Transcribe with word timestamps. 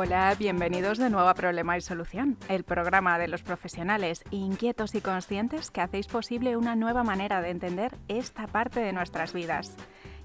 Hola, 0.00 0.32
bienvenidos 0.38 0.98
de 0.98 1.10
nuevo 1.10 1.28
a 1.28 1.34
Problema 1.34 1.76
y 1.76 1.80
Solución, 1.80 2.38
el 2.48 2.62
programa 2.62 3.18
de 3.18 3.26
los 3.26 3.42
profesionales 3.42 4.22
inquietos 4.30 4.94
y 4.94 5.00
conscientes 5.00 5.72
que 5.72 5.80
hacéis 5.80 6.06
posible 6.06 6.56
una 6.56 6.76
nueva 6.76 7.02
manera 7.02 7.42
de 7.42 7.50
entender 7.50 7.90
esta 8.06 8.46
parte 8.46 8.78
de 8.78 8.92
nuestras 8.92 9.32
vidas. 9.32 9.76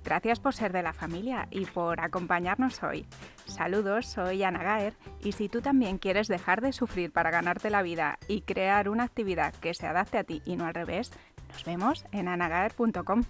Gracias 0.06 0.40
por 0.40 0.54
ser 0.54 0.74
de 0.74 0.84
la 0.84 0.94
familia 0.94 1.48
y 1.50 1.66
por 1.66 2.02
acompañarnos 2.02 2.84
hoy. 2.84 3.08
Saludos, 3.48 4.06
soy 4.06 4.44
Ana 4.44 4.62
Gaer 4.62 4.94
y 5.24 5.32
si 5.32 5.50
tú 5.50 5.60
también 5.60 5.98
quieres 5.98 6.28
dejar 6.28 6.62
de 6.62 6.72
sufrir 6.72 7.12
para 7.12 7.32
ganarte 7.32 7.72
la 7.72 7.82
vida 7.82 8.20
y 8.28 8.42
crear 8.42 8.90
una 8.90 9.06
actividad 9.06 9.56
que 9.56 9.74
se 9.74 9.88
adapte 9.88 10.20
a 10.20 10.24
ti 10.24 10.44
y 10.46 10.56
no 10.56 10.68
al 10.68 10.76
revés, 10.76 11.12
nos 11.52 11.66
vemos 11.66 12.06
en 12.12 12.28
anagaer.com. 12.28 13.24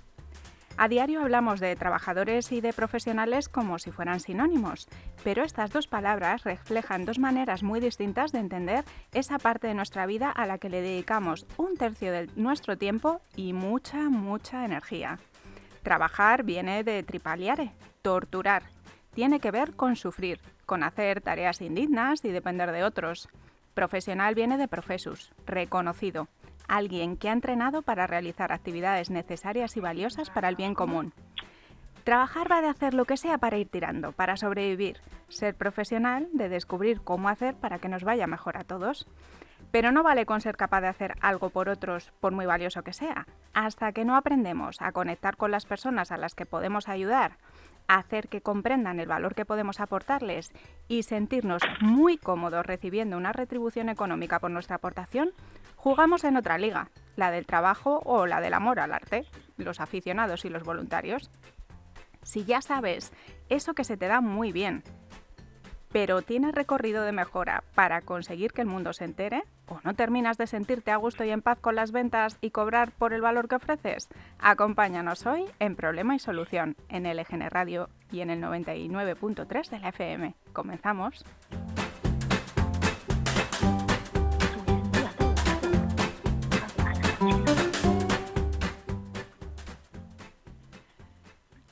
A 0.76 0.88
diario 0.88 1.22
hablamos 1.22 1.60
de 1.60 1.76
trabajadores 1.76 2.52
y 2.52 2.60
de 2.60 2.74
profesionales 2.74 3.48
como 3.48 3.78
si 3.78 3.92
fueran 3.92 4.20
sinónimos, 4.20 4.88
pero 5.24 5.44
estas 5.44 5.72
dos 5.72 5.86
palabras 5.86 6.44
reflejan 6.44 7.06
dos 7.06 7.20
maneras 7.20 7.62
muy 7.62 7.80
distintas 7.80 8.32
de 8.32 8.40
entender 8.40 8.84
esa 9.14 9.38
parte 9.38 9.68
de 9.68 9.76
nuestra 9.76 10.08
vida 10.08 10.32
a 10.32 10.48
la 10.48 10.58
que 10.58 10.70
le 10.70 10.82
dedicamos 10.82 11.46
un 11.58 11.78
tercio 11.78 12.12
de 12.12 12.28
nuestro 12.36 12.76
tiempo 12.76 13.22
y 13.36 13.54
mucha, 13.54 14.10
mucha 14.10 14.66
energía. 14.66 15.20
Trabajar 15.84 16.44
viene 16.44 16.84
de 16.84 17.04
tripaliare, 17.04 17.72
torturar. 18.02 18.64
Tiene 19.14 19.40
que 19.40 19.52
ver 19.52 19.76
con 19.76 19.96
sufrir, 19.96 20.40
con 20.66 20.82
hacer 20.82 21.22
tareas 21.22 21.62
indignas 21.62 22.26
y 22.26 22.30
depender 22.30 22.72
de 22.72 22.84
otros. 22.84 23.30
Profesional 23.76 24.34
viene 24.34 24.58
de 24.58 24.68
profesus, 24.68 25.34
reconocido 25.46 26.28
alguien 26.68 27.18
que 27.18 27.30
ha 27.30 27.34
entrenado 27.34 27.82
para 27.82 28.08
realizar 28.08 28.52
actividades 28.52 29.10
necesarias 29.10 29.76
y 29.78 29.80
valiosas 29.80 30.30
para 30.30 30.50
el 30.50 30.56
bien 30.56 30.76
común. 30.76 31.14
Trabajar 32.04 32.52
va 32.52 32.62
de 32.62 32.68
hacer 32.68 32.94
lo 32.94 33.06
que 33.06 33.16
sea 33.16 33.38
para 33.38 33.58
ir 33.58 33.70
tirando, 33.70 34.12
para 34.12 34.36
sobrevivir. 34.36 34.98
Ser 35.30 35.56
profesional 35.56 36.28
de 36.34 36.50
descubrir 36.50 37.02
cómo 37.02 37.30
hacer 37.30 37.56
para 37.56 37.80
que 37.80 37.88
nos 37.88 38.04
vaya 38.04 38.28
mejor 38.28 38.58
a 38.58 38.66
todos. 38.66 39.08
Pero 39.72 39.92
no 39.92 40.04
vale 40.04 40.26
con 40.26 40.42
ser 40.42 40.58
capaz 40.58 40.82
de 40.82 40.90
hacer 40.90 41.16
algo 41.22 41.50
por 41.50 41.70
otros, 41.70 42.12
por 42.20 42.34
muy 42.34 42.46
valioso 42.46 42.84
que 42.84 42.92
sea. 42.92 43.26
Hasta 43.54 43.94
que 43.94 44.04
no 44.04 44.18
aprendemos 44.18 44.82
a 44.82 44.92
conectar 44.92 45.38
con 45.38 45.52
las 45.52 45.66
personas 45.66 46.12
a 46.12 46.18
las 46.18 46.36
que 46.36 46.46
podemos 46.46 46.90
ayudar, 46.90 47.38
a 47.88 48.00
hacer 48.00 48.28
que 48.28 48.42
comprendan 48.42 49.00
el 49.00 49.08
valor 49.08 49.34
que 49.34 49.46
podemos 49.46 49.80
aportarles 49.80 50.52
y 50.88 51.04
sentirnos 51.04 51.62
muy 51.80 52.18
cómodos 52.18 52.66
recibiendo 52.66 53.18
una 53.18 53.32
retribución 53.32 53.90
económica 53.90 54.40
por 54.40 54.52
nuestra 54.52 54.76
aportación, 54.76 55.32
Jugamos 55.84 56.24
en 56.24 56.38
otra 56.38 56.58
liga, 56.58 56.88
la 57.18 57.30
del 57.30 57.46
trabajo 57.46 58.00
o 58.06 58.26
la 58.26 58.40
del 58.40 58.54
amor 58.54 58.80
al 58.80 58.94
arte, 58.94 59.26
los 59.58 59.82
aficionados 59.82 60.46
y 60.46 60.50
los 60.50 60.64
voluntarios. 60.64 61.30
Si 62.22 62.46
ya 62.46 62.62
sabes 62.62 63.12
eso 63.50 63.74
que 63.74 63.84
se 63.84 63.98
te 63.98 64.08
da 64.08 64.22
muy 64.22 64.54
bien, 64.54 64.82
pero 65.92 66.22
tienes 66.22 66.56
recorrido 66.56 67.04
de 67.04 67.12
mejora 67.12 67.66
para 67.76 68.00
conseguir 68.00 68.54
que 68.54 68.62
el 68.62 68.68
mundo 68.68 68.94
se 68.94 69.04
entere, 69.04 69.44
o 69.68 69.82
no 69.84 69.94
terminas 69.94 70.38
de 70.38 70.48
sentirte 70.48 70.92
a 70.92 70.96
gusto 70.96 71.26
y 71.26 71.32
en 71.32 71.42
paz 71.42 71.60
con 71.60 71.76
las 71.76 71.92
ventas 71.92 72.38
y 72.40 72.52
cobrar 72.52 72.94
por 72.94 73.12
el 73.12 73.20
valor 73.20 73.50
que 73.50 73.56
ofreces, 73.56 74.08
acompáñanos 74.40 75.26
hoy 75.26 75.44
en 75.60 75.76
Problema 75.76 76.16
y 76.16 76.20
Solución 76.20 76.78
en 76.88 77.14
LGN 77.14 77.50
Radio 77.50 77.90
y 78.10 78.22
en 78.22 78.30
el 78.30 78.42
99.3 78.42 79.70
de 79.70 79.80
la 79.80 79.90
FM. 79.90 80.34
Comenzamos. 80.54 81.26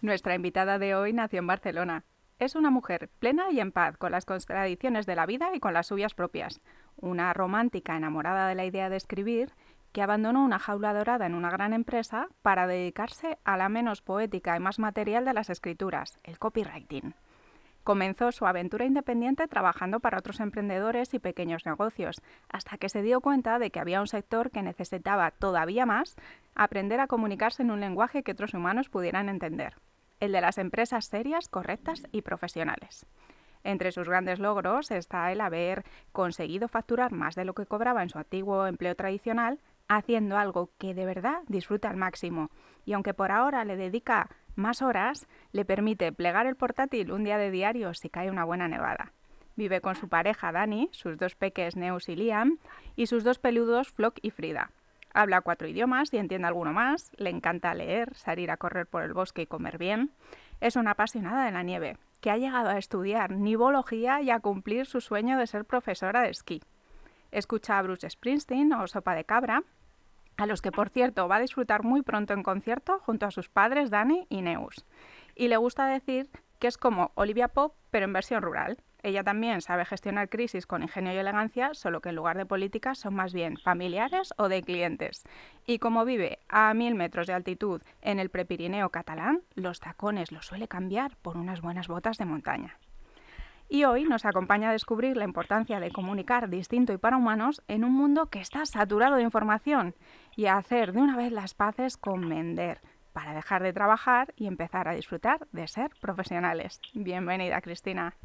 Nuestra 0.02 0.34
invitada 0.34 0.80
de 0.80 0.96
hoy 0.96 1.14
nació 1.14 1.40
en 1.40 1.48
Barcelona. 1.48 2.04
Es 2.40 2.56
una 2.56 2.72
mujer 2.72 3.10
plena 3.20 3.52
y 3.52 3.60
en 3.60 3.72
paz 3.72 3.98
con 3.98 4.12
las 4.12 4.26
contradicciones 4.26 5.06
de 5.06 5.16
la 5.16 5.28
vida 5.28 5.52
y 5.54 5.60
con 5.60 5.74
las 5.74 5.88
suyas 5.88 6.16
propias. 6.16 6.60
Una 6.98 7.32
romántica 7.34 7.96
enamorada 7.96 8.48
de 8.48 8.56
la 8.56 8.66
idea 8.66 8.90
de 8.90 8.98
escribir 8.98 9.54
que 9.92 10.02
abandonó 10.02 10.44
una 10.44 10.58
jaula 10.58 10.94
dorada 10.94 11.28
en 11.28 11.36
una 11.36 11.52
gran 11.52 11.72
empresa 11.72 12.30
para 12.42 12.66
dedicarse 12.66 13.38
a 13.44 13.58
la 13.58 13.70
menos 13.70 14.02
poética 14.02 14.58
y 14.58 14.60
más 14.60 14.80
material 14.80 15.24
de 15.24 15.34
las 15.34 15.50
escrituras, 15.50 16.20
el 16.24 16.40
copywriting. 16.40 17.14
Comenzó 17.84 18.32
su 18.32 18.46
aventura 18.46 18.86
independiente 18.86 19.48
trabajando 19.48 20.00
para 20.00 20.20
otros 20.20 20.40
emprendedores 20.40 21.14
y 21.14 21.20
pequeños 21.20 21.66
negocios, 21.66 22.22
hasta 22.50 22.78
que 22.78 22.90
se 22.90 23.02
dio 23.02 23.22
cuenta 23.22 23.58
de 23.60 23.72
que 23.72 23.80
había 23.80 24.02
un 24.02 24.08
sector 24.08 24.52
que 24.52 24.62
necesitaba 24.62 25.32
todavía 25.32 25.86
más 25.86 26.16
aprender 26.56 27.00
a 27.00 27.08
comunicarse 27.08 27.64
en 27.64 27.72
un 27.72 27.80
lenguaje 27.80 28.24
que 28.24 28.34
otros 28.34 28.54
humanos 28.54 28.90
pudieran 28.90 29.30
entender 29.30 29.76
el 30.22 30.32
de 30.32 30.42
las 30.42 30.58
empresas 30.60 31.06
serias, 31.06 31.50
correctas 31.50 32.04
y 32.12 32.22
profesionales. 32.22 33.06
Entre 33.64 33.92
sus 33.92 34.08
grandes 34.08 34.40
logros 34.40 34.92
está 34.92 35.32
el 35.32 35.42
haber 35.42 35.84
conseguido 36.12 36.68
facturar 36.68 37.12
más 37.12 37.36
de 37.36 37.44
lo 37.44 37.54
que 37.54 37.66
cobraba 37.66 38.02
en 38.02 38.10
su 38.10 38.18
antiguo 38.18 38.66
empleo 38.68 38.96
tradicional, 38.96 39.60
haciendo 39.88 40.38
algo 40.38 40.70
que 40.78 40.94
de 40.94 41.06
verdad 41.06 41.42
disfruta 41.48 41.90
al 41.90 41.98
máximo. 41.98 42.50
Y 42.86 42.94
aunque 42.94 43.14
por 43.14 43.32
ahora 43.32 43.66
le 43.66 43.76
dedica 43.76 44.30
más 44.62 44.82
horas, 44.82 45.28
le 45.52 45.66
permite 45.66 46.12
plegar 46.12 46.46
el 46.46 46.56
portátil 46.56 47.12
un 47.12 47.24
día 47.24 47.38
de 47.38 47.52
diario 47.52 47.94
si 47.94 48.10
cae 48.10 48.32
una 48.32 48.46
buena 48.46 48.68
nevada. 48.68 49.12
Vive 49.56 49.82
con 49.82 49.96
su 49.96 50.08
pareja 50.08 50.52
Dani, 50.52 50.90
sus 50.92 51.18
dos 51.18 51.36
peques 51.36 51.76
Neus 51.76 52.08
y 52.08 52.16
Liam, 52.16 52.58
y 52.96 53.08
sus 53.08 53.24
dos 53.24 53.40
peludos 53.40 53.90
Flock 53.90 54.18
y 54.22 54.30
Frida. 54.30 54.72
Habla 55.14 55.42
cuatro 55.42 55.68
idiomas 55.68 56.14
y 56.14 56.18
entiende 56.18 56.48
alguno 56.48 56.72
más, 56.72 57.12
le 57.18 57.30
encanta 57.30 57.74
leer, 57.74 58.16
salir 58.16 58.50
a 58.50 58.58
correr 58.58 58.88
por 58.88 59.04
el 59.04 59.14
bosque 59.14 59.42
y 59.42 59.48
comer 59.48 59.78
bien. 59.78 60.12
Es 60.62 60.78
una 60.78 60.92
apasionada 60.92 61.46
de 61.46 61.52
la 61.52 61.64
nieve, 61.64 61.98
que 62.22 62.32
ha 62.32 62.38
llegado 62.38 62.70
a 62.70 62.78
estudiar 62.78 63.32
nivología 63.32 64.22
y 64.22 64.30
a 64.30 64.40
cumplir 64.40 64.86
su 64.86 65.02
sueño 65.02 65.38
de 65.38 65.48
ser 65.48 65.66
profesora 65.66 66.22
de 66.22 66.30
esquí. 66.30 66.62
Escucha 67.32 67.78
a 67.78 67.82
Bruce 67.82 68.10
Springsteen 68.10 68.72
o 68.74 68.88
Sopa 68.88 69.16
de 69.16 69.26
Cabra, 69.26 69.64
a 70.38 70.46
los 70.46 70.62
que 70.62 70.72
por 70.72 70.90
cierto 70.90 71.28
va 71.28 71.38
a 71.38 71.42
disfrutar 71.42 71.84
muy 71.84 72.02
pronto 72.02 72.34
en 72.34 72.44
concierto 72.44 73.00
junto 73.00 73.26
a 73.26 73.32
sus 73.32 73.50
padres 73.50 73.90
Dani 73.90 74.26
y 74.30 74.42
Neus. 74.42 74.86
Y 75.36 75.48
le 75.48 75.58
gusta 75.58 75.88
decir 75.88 76.30
que 76.60 76.68
es 76.68 76.78
como 76.78 77.12
Olivia 77.16 77.48
Pop, 77.48 77.76
pero 77.90 78.06
en 78.06 78.14
versión 78.14 78.42
rural. 78.42 78.78
Ella 79.04 79.24
también 79.24 79.62
sabe 79.62 79.84
gestionar 79.84 80.30
crisis 80.30 80.68
con 80.68 80.84
ingenio 80.84 81.14
y 81.14 81.18
elegancia, 81.18 81.74
solo 81.74 82.02
que 82.02 82.10
en 82.10 82.16
lugar 82.16 82.38
de 82.38 82.46
políticas 82.46 83.00
son 83.00 83.16
más 83.16 83.34
bien 83.34 83.58
familiares 83.58 84.32
o 84.38 84.48
de 84.48 84.62
clientes. 84.62 85.24
Y 85.66 85.80
como 85.80 86.06
vive 86.06 86.38
a 86.50 86.72
mil 86.76 86.94
metros 86.94 87.26
de 87.26 87.34
altitud 87.34 87.82
en 88.02 88.20
el 88.20 88.30
prepirineo 88.30 88.90
catalán, 88.90 89.42
los 89.56 89.80
tacones 89.80 90.32
los 90.32 90.46
suele 90.46 90.68
cambiar 90.68 91.16
por 91.18 91.36
unas 91.36 91.62
buenas 91.62 91.88
botas 91.88 92.18
de 92.18 92.26
montaña. 92.26 92.78
Y 93.74 93.86
hoy 93.86 94.04
nos 94.04 94.26
acompaña 94.26 94.68
a 94.68 94.74
descubrir 94.74 95.16
la 95.16 95.24
importancia 95.24 95.80
de 95.80 95.92
comunicar 95.92 96.50
distinto 96.50 96.92
y 96.92 96.98
para 96.98 97.16
humanos 97.16 97.64
en 97.70 97.86
un 97.86 97.94
mundo 97.94 98.26
que 98.26 98.42
está 98.42 98.66
saturado 98.66 99.16
de 99.16 99.22
información 99.22 99.96
y 100.36 100.48
a 100.48 100.58
hacer 100.58 100.92
de 100.92 101.00
una 101.00 101.16
vez 101.16 101.32
las 101.32 101.54
paces 101.54 101.96
con 101.96 102.28
vender 102.28 102.82
para 103.14 103.34
dejar 103.34 103.64
de 103.64 103.72
trabajar 103.72 104.34
y 104.36 104.48
empezar 104.48 104.90
a 104.90 104.94
disfrutar 104.94 105.48
de 105.54 105.70
ser 105.70 105.92
profesionales. 106.02 106.82
Bienvenida, 106.94 107.62
Cristina. 107.62 108.18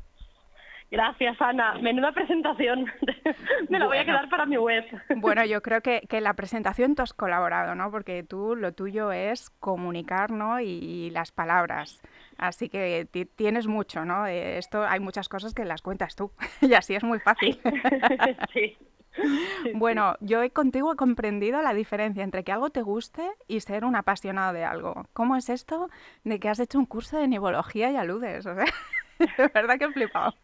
Gracias, 0.91 1.41
Ana. 1.41 1.75
Menuda 1.81 2.13
presentación. 2.13 2.87
Me 3.69 3.79
la 3.79 3.87
voy 3.87 3.99
a 3.99 4.05
quedar 4.05 4.29
para 4.29 4.47
mi 4.47 4.57
web. 4.57 4.85
Bueno, 5.17 5.45
yo 5.47 5.61
creo 5.61 5.81
que, 5.81 6.03
que 6.09 6.21
la 6.21 6.35
presentación 6.35 6.95
tú 6.95 7.03
has 7.03 7.13
colaborado, 7.13 7.75
¿no? 7.75 7.91
Porque 7.91 8.23
tú 8.23 8.55
lo 8.55 8.73
tuyo 8.73 9.11
es 9.11 9.51
comunicar, 9.51 10.31
¿no? 10.31 10.61
Y, 10.61 11.11
las 11.11 11.33
palabras. 11.33 12.01
Así 12.37 12.69
que 12.69 13.09
tienes 13.37 13.67
mucho, 13.67 14.05
¿no? 14.05 14.27
Eh, 14.27 14.59
esto 14.59 14.87
hay 14.87 15.01
muchas 15.01 15.29
cosas 15.29 15.55
que 15.55 15.65
las 15.65 15.83
cuentas 15.83 16.15
tú 16.15 16.33
y 16.61 16.75
así 16.75 16.95
es 16.95 17.05
muy 17.05 17.19
fácil. 17.21 17.59
sí. 18.53 18.77
Bueno, 19.75 20.17
yo 20.21 20.43
he 20.43 20.51
contigo 20.51 20.93
he 20.93 20.97
comprendido 20.97 21.63
la 21.63 21.73
diferencia 21.73 22.23
entre 22.23 22.45
que 22.45 22.53
algo 22.53 22.69
te 22.69 22.83
guste 22.83 23.27
y 23.49 23.61
ser 23.61 23.85
un 23.87 23.97
apasionado 23.97 24.53
de 24.53 24.65
algo. 24.65 25.07
¿Cómo 25.15 25.37
es 25.37 25.49
esto 25.49 25.89
de 26.25 26.39
que 26.39 26.51
has 26.51 26.61
hecho 26.61 26.79
un 26.79 26.85
curso 26.85 27.17
de 27.17 27.27
nivología 27.27 27.91
y 27.91 27.97
aludes? 27.97 28.45
O 28.45 28.55
sea, 28.55 28.67
de 29.19 29.51
verdad 29.55 29.79
que 29.79 29.87
he 29.87 29.93
flipado. 29.93 30.35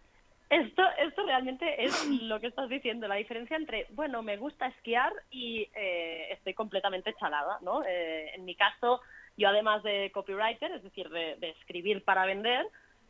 Esto, 0.52 0.82
esto 0.98 1.24
realmente 1.24 1.82
es 1.82 2.06
lo 2.06 2.38
que 2.38 2.48
estás 2.48 2.68
diciendo, 2.68 3.08
la 3.08 3.14
diferencia 3.14 3.56
entre, 3.56 3.86
bueno, 3.92 4.22
me 4.22 4.36
gusta 4.36 4.66
esquiar 4.66 5.10
y 5.30 5.66
eh, 5.74 6.30
estoy 6.30 6.52
completamente 6.52 7.14
chalada, 7.18 7.58
¿no? 7.62 7.82
Eh, 7.84 8.34
en 8.34 8.44
mi 8.44 8.54
caso, 8.54 9.00
yo 9.38 9.48
además 9.48 9.82
de 9.82 10.10
copywriter, 10.12 10.72
es 10.72 10.82
decir, 10.82 11.08
de, 11.08 11.38
escribir 11.58 12.04
para 12.04 12.26
vender, 12.26 12.66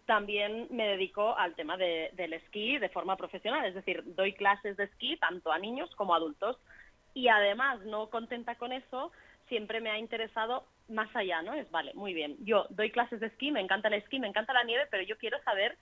también 0.06 0.68
me 0.70 0.86
dedico 0.86 1.36
al 1.36 1.56
tema 1.56 1.76
del 1.76 2.32
esquí 2.32 2.78
de 2.78 2.90
forma 2.90 3.16
profesional, 3.16 3.66
es 3.66 3.74
decir, 3.74 4.04
doy 4.14 4.34
clases 4.34 4.76
de 4.76 4.84
esquí 4.84 5.16
tanto 5.16 5.50
a 5.50 5.58
niños 5.58 5.92
como 5.96 6.14
a 6.14 6.18
adultos. 6.18 6.56
Y 7.12 7.26
además, 7.26 7.80
no 7.86 8.08
contenta 8.08 8.54
con 8.54 8.70
eso, 8.70 9.10
siempre 9.48 9.80
me 9.80 9.90
ha 9.90 9.98
interesado 9.98 10.64
más 10.88 11.10
allá, 11.16 11.42
¿no? 11.42 11.54
Es, 11.54 11.68
vale, 11.72 11.92
muy 11.94 12.14
bien, 12.14 12.36
yo 12.44 12.66
doy 12.70 12.92
clases 12.92 13.18
de 13.18 13.26
esquí, 13.26 13.50
me 13.50 13.60
encanta 13.60 13.88
el 13.88 13.94
esquí, 13.94 14.20
me 14.20 14.28
encanta 14.28 14.52
la 14.52 14.62
nieve, 14.62 14.86
pero 14.92 15.02
yo 15.02 15.18
quiero 15.18 15.42
saber 15.42 15.76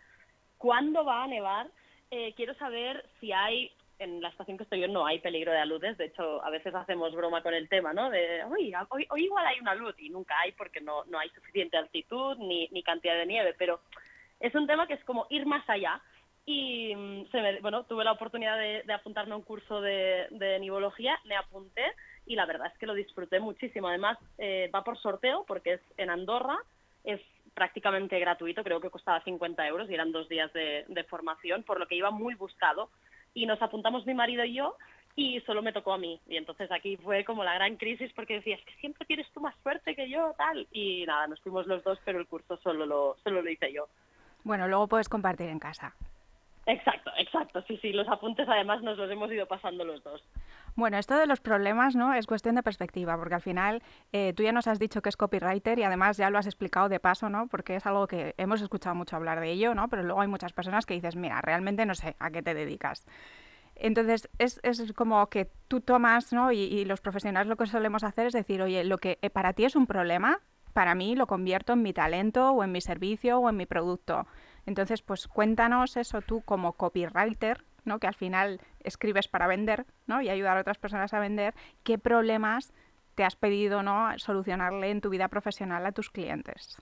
cuándo 0.60 1.04
va 1.04 1.24
a 1.24 1.26
nevar. 1.26 1.68
Eh, 2.10 2.34
quiero 2.36 2.54
saber 2.54 3.04
si 3.18 3.32
hay, 3.32 3.72
en 3.98 4.20
la 4.20 4.28
estación 4.28 4.58
que 4.58 4.64
estoy 4.64 4.80
yo 4.80 4.88
no 4.88 5.06
hay 5.06 5.18
peligro 5.18 5.52
de 5.52 5.58
aludes, 5.58 5.96
de 5.96 6.06
hecho 6.06 6.44
a 6.44 6.50
veces 6.50 6.74
hacemos 6.74 7.14
broma 7.14 7.42
con 7.42 7.54
el 7.54 7.68
tema, 7.68 7.92
¿no? 7.92 8.10
De, 8.10 8.44
hoy, 8.44 8.74
hoy, 9.08 9.24
igual 9.24 9.46
hay 9.46 9.58
una 9.58 9.74
luz 9.74 9.94
y 9.98 10.10
nunca 10.10 10.38
hay 10.38 10.52
porque 10.52 10.80
no, 10.80 11.04
no 11.06 11.18
hay 11.18 11.30
suficiente 11.30 11.78
altitud 11.78 12.36
ni, 12.38 12.68
ni 12.72 12.82
cantidad 12.82 13.14
de 13.14 13.26
nieve, 13.26 13.54
pero 13.58 13.80
es 14.38 14.54
un 14.54 14.66
tema 14.66 14.86
que 14.86 14.94
es 14.94 15.04
como 15.04 15.26
ir 15.30 15.46
más 15.46 15.68
allá 15.68 16.00
y 16.44 16.94
mm, 16.94 17.30
se 17.30 17.60
bueno, 17.60 17.84
tuve 17.84 18.04
la 18.04 18.12
oportunidad 18.12 18.58
de, 18.58 18.92
apuntarme 18.92 19.32
a 19.32 19.36
un 19.36 19.42
curso 19.42 19.80
de, 19.80 20.26
de 20.30 20.58
nivología, 20.58 21.18
me 21.24 21.36
apunté 21.36 21.84
y 22.26 22.34
la 22.34 22.44
verdad 22.44 22.70
es 22.72 22.78
que 22.78 22.86
lo 22.86 22.94
disfruté 22.94 23.40
muchísimo. 23.40 23.88
Además, 23.88 24.18
eh, 24.36 24.70
va 24.74 24.84
por 24.84 24.98
sorteo 24.98 25.44
porque 25.46 25.74
es 25.74 25.80
en 25.96 26.10
Andorra, 26.10 26.58
es 27.04 27.20
prácticamente 27.54 28.18
gratuito, 28.18 28.64
creo 28.64 28.80
que 28.80 28.90
costaba 28.90 29.22
50 29.22 29.66
euros 29.66 29.90
y 29.90 29.94
eran 29.94 30.12
dos 30.12 30.28
días 30.28 30.52
de, 30.52 31.06
formación, 31.08 31.62
por 31.62 31.78
lo 31.78 31.86
que 31.86 31.96
iba 31.96 32.10
muy 32.10 32.34
buscado. 32.34 32.90
Y 33.34 33.46
nos 33.46 33.60
apuntamos 33.62 34.06
mi 34.06 34.14
marido 34.14 34.44
y 34.44 34.54
yo 34.54 34.76
y 35.16 35.40
solo 35.42 35.62
me 35.62 35.72
tocó 35.72 35.92
a 35.92 35.98
mí. 35.98 36.20
Y 36.28 36.36
entonces 36.36 36.70
aquí 36.72 36.96
fue 36.96 37.24
como 37.24 37.44
la 37.44 37.54
gran 37.54 37.76
crisis 37.76 38.12
porque 38.14 38.34
decías 38.34 38.60
que 38.64 38.74
siempre 38.76 39.06
tienes 39.06 39.30
tú 39.32 39.40
más 39.40 39.54
suerte 39.62 39.94
que 39.94 40.08
yo, 40.08 40.34
tal. 40.36 40.66
Y 40.72 41.04
nada, 41.06 41.26
nos 41.26 41.40
fuimos 41.40 41.66
los 41.66 41.82
dos, 41.84 41.98
pero 42.04 42.18
el 42.18 42.26
curso 42.26 42.56
solo 42.58 42.86
lo, 42.86 43.16
solo 43.22 43.42
lo 43.42 43.50
hice 43.50 43.72
yo. 43.72 43.88
Bueno, 44.42 44.66
luego 44.68 44.88
puedes 44.88 45.08
compartir 45.08 45.48
en 45.48 45.58
casa. 45.58 45.94
Exacto, 46.66 47.10
exacto. 47.18 47.62
Sí, 47.66 47.78
sí, 47.82 47.92
los 47.92 48.08
apuntes 48.08 48.48
además 48.48 48.82
nos 48.82 48.96
los 48.98 49.10
hemos 49.10 49.30
ido 49.32 49.46
pasando 49.46 49.84
los 49.84 50.02
dos. 50.04 50.22
Bueno, 50.76 50.98
esto 50.98 51.16
de 51.16 51.26
los 51.26 51.40
problemas 51.40 51.96
no 51.96 52.14
es 52.14 52.26
cuestión 52.26 52.54
de 52.54 52.62
perspectiva, 52.62 53.16
porque 53.16 53.34
al 53.34 53.40
final 53.40 53.82
eh, 54.12 54.32
tú 54.34 54.42
ya 54.42 54.52
nos 54.52 54.66
has 54.66 54.78
dicho 54.78 55.02
que 55.02 55.08
es 55.08 55.16
copywriter 55.16 55.78
y 55.78 55.82
además 55.82 56.16
ya 56.16 56.30
lo 56.30 56.38
has 56.38 56.46
explicado 56.46 56.88
de 56.88 57.00
paso, 57.00 57.28
¿no? 57.28 57.48
Porque 57.48 57.76
es 57.76 57.86
algo 57.86 58.06
que 58.06 58.34
hemos 58.36 58.60
escuchado 58.60 58.94
mucho 58.94 59.16
hablar 59.16 59.40
de 59.40 59.50
ello, 59.50 59.74
¿no? 59.74 59.88
Pero 59.88 60.02
luego 60.02 60.20
hay 60.20 60.28
muchas 60.28 60.52
personas 60.52 60.86
que 60.86 60.94
dices, 60.94 61.16
mira, 61.16 61.40
realmente 61.40 61.86
no 61.86 61.94
sé 61.94 62.14
a 62.18 62.30
qué 62.30 62.42
te 62.42 62.54
dedicas. 62.54 63.06
Entonces, 63.80 64.28
es, 64.38 64.60
es 64.62 64.92
como 64.92 65.26
que 65.28 65.50
tú 65.66 65.80
tomas, 65.80 66.32
¿no? 66.32 66.52
Y, 66.52 66.84
los 66.84 67.00
profesionales 67.00 67.48
lo 67.48 67.56
que 67.56 67.66
solemos 67.66 68.04
hacer 68.04 68.26
es 68.26 68.34
decir, 68.34 68.60
oye, 68.60 68.84
lo 68.84 68.98
que 68.98 69.18
eh, 69.22 69.30
para 69.30 69.54
ti 69.54 69.64
es 69.64 69.74
un 69.74 69.86
problema, 69.86 70.40
para 70.74 70.94
mí 70.94 71.16
lo 71.16 71.26
convierto 71.26 71.72
en 71.72 71.82
mi 71.82 71.92
talento 71.92 72.50
o 72.50 72.62
en 72.62 72.72
mi 72.72 72.80
servicio 72.80 73.38
o 73.38 73.48
en 73.48 73.56
mi 73.56 73.66
producto. 73.66 74.26
Entonces, 74.66 75.02
pues 75.02 75.26
cuéntanos 75.28 75.96
eso 75.96 76.20
tú 76.22 76.42
como 76.42 76.74
copywriter, 76.74 77.64
¿no? 77.84 77.98
que 77.98 78.06
al 78.06 78.14
final 78.14 78.60
escribes 78.80 79.28
para 79.28 79.46
vender 79.46 79.84
¿no? 80.06 80.20
y 80.20 80.28
ayudar 80.28 80.56
a 80.56 80.60
otras 80.60 80.78
personas 80.78 81.14
a 81.14 81.20
vender, 81.20 81.54
qué 81.82 81.98
problemas 81.98 82.72
te 83.14 83.24
has 83.24 83.36
pedido 83.36 83.82
¿no? 83.82 84.16
solucionarle 84.18 84.90
en 84.90 85.00
tu 85.00 85.10
vida 85.10 85.28
profesional 85.28 85.84
a 85.86 85.92
tus 85.92 86.10
clientes. 86.10 86.78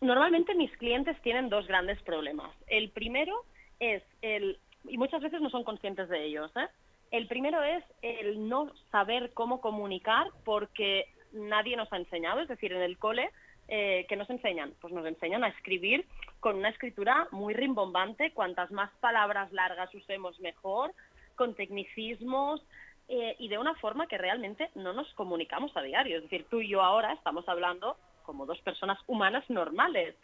normalmente 0.00 0.54
mis 0.54 0.74
clientes 0.76 1.20
tienen 1.22 1.48
dos 1.48 1.66
grandes 1.66 2.00
problemas. 2.02 2.54
El 2.66 2.90
primero 2.90 3.44
es 3.80 4.02
el 4.22 4.58
y 4.88 4.98
muchas 4.98 5.22
veces 5.22 5.40
no 5.40 5.50
son 5.50 5.64
conscientes 5.64 6.08
de 6.08 6.24
ellos. 6.24 6.50
¿eh? 6.56 6.68
El 7.10 7.26
primero 7.26 7.62
es 7.62 7.84
el 8.02 8.48
no 8.48 8.72
saber 8.90 9.32
cómo 9.32 9.60
comunicar 9.60 10.28
porque 10.44 11.06
nadie 11.32 11.76
nos 11.76 11.92
ha 11.92 11.96
enseñado, 11.96 12.40
es 12.40 12.48
decir, 12.48 12.72
en 12.72 12.82
el 12.82 12.98
cole, 12.98 13.30
eh, 13.68 14.06
¿qué 14.08 14.16
nos 14.16 14.30
enseñan? 14.30 14.72
Pues 14.80 14.92
nos 14.92 15.06
enseñan 15.06 15.44
a 15.44 15.48
escribir 15.48 16.06
con 16.40 16.56
una 16.56 16.68
escritura 16.68 17.28
muy 17.32 17.54
rimbombante, 17.54 18.32
cuantas 18.32 18.70
más 18.70 18.90
palabras 19.00 19.52
largas 19.52 19.92
usemos 19.94 20.38
mejor, 20.40 20.92
con 21.34 21.54
tecnicismos 21.54 22.62
eh, 23.08 23.36
y 23.38 23.48
de 23.48 23.58
una 23.58 23.74
forma 23.76 24.06
que 24.06 24.18
realmente 24.18 24.70
no 24.74 24.92
nos 24.92 25.12
comunicamos 25.14 25.76
a 25.76 25.82
diario. 25.82 26.16
Es 26.16 26.24
decir, 26.24 26.46
tú 26.50 26.60
y 26.60 26.68
yo 26.68 26.82
ahora 26.82 27.12
estamos 27.12 27.48
hablando 27.48 27.96
como 28.24 28.46
dos 28.46 28.60
personas 28.60 28.98
humanas 29.06 29.48
normales. 29.48 30.14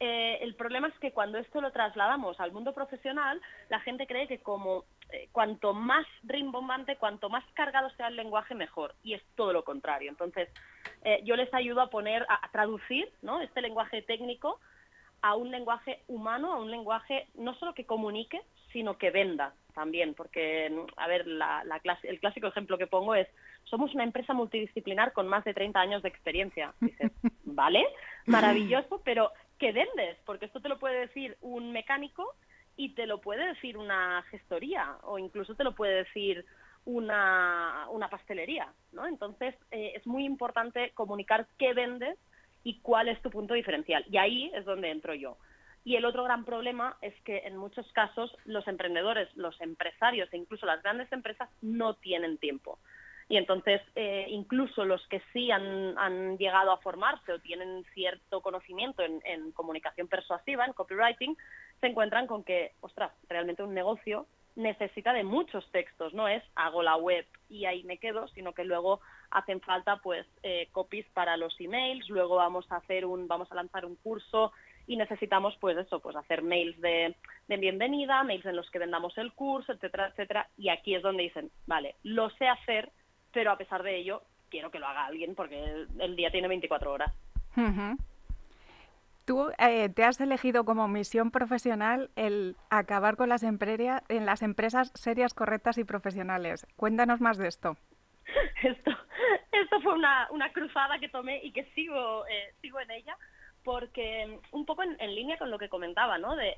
Eh, 0.00 0.38
el 0.40 0.54
problema 0.54 0.88
es 0.88 0.98
que 0.98 1.12
cuando 1.12 1.38
esto 1.38 1.60
lo 1.60 1.70
trasladamos 1.70 2.40
al 2.40 2.52
mundo 2.52 2.72
profesional, 2.72 3.40
la 3.68 3.80
gente 3.80 4.06
cree 4.06 4.26
que 4.26 4.38
como 4.38 4.84
eh, 5.12 5.28
cuanto 5.30 5.74
más 5.74 6.06
rimbombante, 6.22 6.96
cuanto 6.96 7.28
más 7.28 7.44
cargado 7.52 7.90
sea 7.90 8.08
el 8.08 8.16
lenguaje, 8.16 8.54
mejor. 8.54 8.94
Y 9.02 9.12
es 9.12 9.22
todo 9.36 9.52
lo 9.52 9.62
contrario. 9.62 10.10
Entonces, 10.10 10.48
eh, 11.04 11.20
yo 11.24 11.36
les 11.36 11.52
ayudo 11.52 11.82
a 11.82 11.90
poner, 11.90 12.24
a, 12.30 12.48
traducir 12.50 13.10
¿no? 13.20 13.42
este 13.42 13.60
lenguaje 13.60 14.00
técnico 14.00 14.58
a 15.20 15.36
un 15.36 15.50
lenguaje 15.50 16.00
humano, 16.08 16.52
a 16.52 16.58
un 16.58 16.70
lenguaje 16.70 17.28
no 17.34 17.54
solo 17.56 17.74
que 17.74 17.84
comunique, 17.84 18.40
sino 18.72 18.96
que 18.96 19.10
venda 19.10 19.54
también, 19.74 20.14
porque, 20.14 20.72
a 20.96 21.06
ver, 21.06 21.26
la, 21.26 21.62
el 22.02 22.18
clásico 22.18 22.46
ejemplo 22.46 22.78
que 22.78 22.86
pongo 22.86 23.14
es, 23.14 23.28
somos 23.64 23.94
una 23.94 24.04
empresa 24.04 24.32
multidisciplinar 24.32 25.12
con 25.12 25.28
más 25.28 25.44
de 25.44 25.54
30 25.54 25.78
años 25.78 26.02
de 26.02 26.08
experiencia. 26.08 26.72
Dices, 26.80 27.12
vale, 27.44 27.86
maravilloso, 28.26 29.02
pero 29.04 29.30
¿qué 29.58 29.72
vendes? 29.72 30.16
Porque 30.24 30.46
esto 30.46 30.60
te 30.60 30.70
lo 30.70 30.78
puede 30.78 31.00
decir 31.00 31.36
un 31.42 31.70
mecánico 31.72 32.34
y 32.82 32.88
te 32.88 33.06
lo 33.06 33.20
puede 33.20 33.46
decir 33.46 33.78
una 33.78 34.22
gestoría 34.22 34.96
o 35.04 35.16
incluso 35.16 35.54
te 35.54 35.62
lo 35.62 35.72
puede 35.72 35.98
decir 35.98 36.44
una, 36.84 37.86
pastelería, 38.10 38.72
¿no? 38.90 39.06
Entonces 39.06 39.54
eh, 39.70 39.92
es 39.94 40.04
muy 40.04 40.24
importante 40.24 40.90
comunicar 40.94 41.46
qué 41.60 41.74
vendes 41.74 42.18
y 42.64 42.80
cuál 42.80 43.06
es 43.06 43.22
tu 43.22 43.30
punto 43.30 43.54
diferencial. 43.54 44.04
Y 44.10 44.16
ahí 44.16 44.50
es 44.52 44.64
donde 44.64 44.90
entro 44.90 45.14
yo. 45.14 45.36
Y 45.84 45.94
el 45.94 46.04
otro 46.04 46.24
gran 46.24 46.44
problema 46.44 46.96
es 47.02 47.14
que 47.22 47.38
en 47.44 47.56
muchos 47.56 47.86
casos 47.92 48.36
los 48.46 48.66
emprendedores, 48.66 49.28
los 49.36 49.60
empresarios 49.60 50.28
e 50.32 50.38
incluso 50.38 50.66
las 50.66 50.82
grandes 50.82 51.10
empresas 51.12 51.48
no 51.60 51.94
tienen 51.94 52.36
tiempo. 52.38 52.80
Y 53.28 53.36
entonces, 53.36 53.80
eh, 53.94 54.26
incluso 54.28 54.84
los 54.84 55.06
que 55.08 55.22
sí 55.32 55.50
han, 55.50 56.36
llegado 56.36 56.72
a 56.72 56.78
formarse 56.78 57.32
o 57.32 57.38
tienen 57.38 57.84
cierto 57.94 58.40
conocimiento 58.40 59.02
en, 59.02 59.52
comunicación 59.52 60.08
persuasiva, 60.08 60.66
en 60.66 60.72
copywriting, 60.72 61.36
se 61.82 61.88
encuentran 61.88 62.28
con 62.28 62.44
que, 62.44 62.72
ostras, 62.80 63.12
realmente 63.28 63.64
un 63.64 63.74
negocio 63.74 64.26
necesita 64.54 65.12
de 65.12 65.24
muchos 65.24 65.68
textos, 65.72 66.14
no 66.14 66.28
es 66.28 66.42
hago 66.54 66.82
la 66.82 66.96
web 66.96 67.26
y 67.48 67.64
ahí 67.64 67.82
me 67.82 67.98
quedo, 67.98 68.28
sino 68.28 68.52
que 68.52 68.64
luego 68.64 69.00
hacen 69.30 69.60
falta 69.60 69.96
pues 69.96 70.24
eh, 70.44 70.68
copies 70.70 71.06
para 71.12 71.36
los 71.36 71.58
emails, 71.60 72.08
luego 72.08 72.36
vamos 72.36 72.70
a 72.70 72.76
hacer 72.76 73.04
un, 73.04 73.26
vamos 73.26 73.50
a 73.50 73.56
lanzar 73.56 73.84
un 73.84 73.96
curso 73.96 74.52
y 74.86 74.96
necesitamos 74.96 75.56
pues 75.60 75.76
eso, 75.76 75.98
pues 75.98 76.14
hacer 76.14 76.42
mails 76.42 76.80
de, 76.80 77.16
de, 77.48 77.56
bienvenida, 77.56 78.22
mails 78.22 78.46
en 78.46 78.56
los 78.56 78.70
que 78.70 78.78
vendamos 78.78 79.18
el 79.18 79.32
curso, 79.32 79.72
etcétera, 79.72 80.08
etcétera. 80.08 80.48
Y 80.56 80.68
aquí 80.68 80.94
es 80.94 81.02
donde 81.02 81.24
dicen, 81.24 81.50
vale, 81.66 81.96
lo 82.04 82.30
sé 82.30 82.46
hacer, 82.46 82.92
pero 83.32 83.50
a 83.50 83.58
pesar 83.58 83.82
de 83.82 83.96
ello, 83.96 84.22
quiero 84.50 84.70
que 84.70 84.78
lo 84.78 84.86
haga 84.86 85.06
alguien 85.06 85.34
porque 85.34 85.86
el, 85.98 86.14
día 86.14 86.30
tiene 86.30 86.46
24 86.46 86.92
horas. 86.92 87.12
Tú 89.24 89.50
eh, 89.58 89.88
te 89.88 90.04
has 90.04 90.20
elegido 90.20 90.64
como 90.64 90.88
misión 90.88 91.30
profesional 91.30 92.10
el 92.16 92.56
acabar 92.70 93.16
con 93.16 93.28
las, 93.28 93.42
en 93.44 94.26
las 94.26 94.42
empresas 94.42 94.90
serias, 94.94 95.34
correctas 95.34 95.78
y 95.78 95.84
profesionales. 95.84 96.66
Cuéntanos 96.76 97.20
más 97.20 97.38
de 97.38 97.48
esto. 97.48 97.76
Esto, 98.62 98.92
esto 99.50 99.80
fue 99.80 99.94
una, 99.94 100.28
cruzada 100.52 100.98
que 101.00 101.08
tomé 101.08 101.40
y 101.42 101.50
que 101.50 101.64
sigo, 101.74 102.24
eh, 102.26 102.54
sigo 102.60 102.78
en 102.78 102.90
ella 102.92 103.16
porque 103.64 104.38
un 104.50 104.64
poco 104.66 104.82
en, 104.82 105.14
línea 105.14 105.38
con 105.38 105.50
lo 105.50 105.58
que 105.58 105.68
comentaba, 105.68 106.18
¿no? 106.18 106.36
De, 106.36 106.56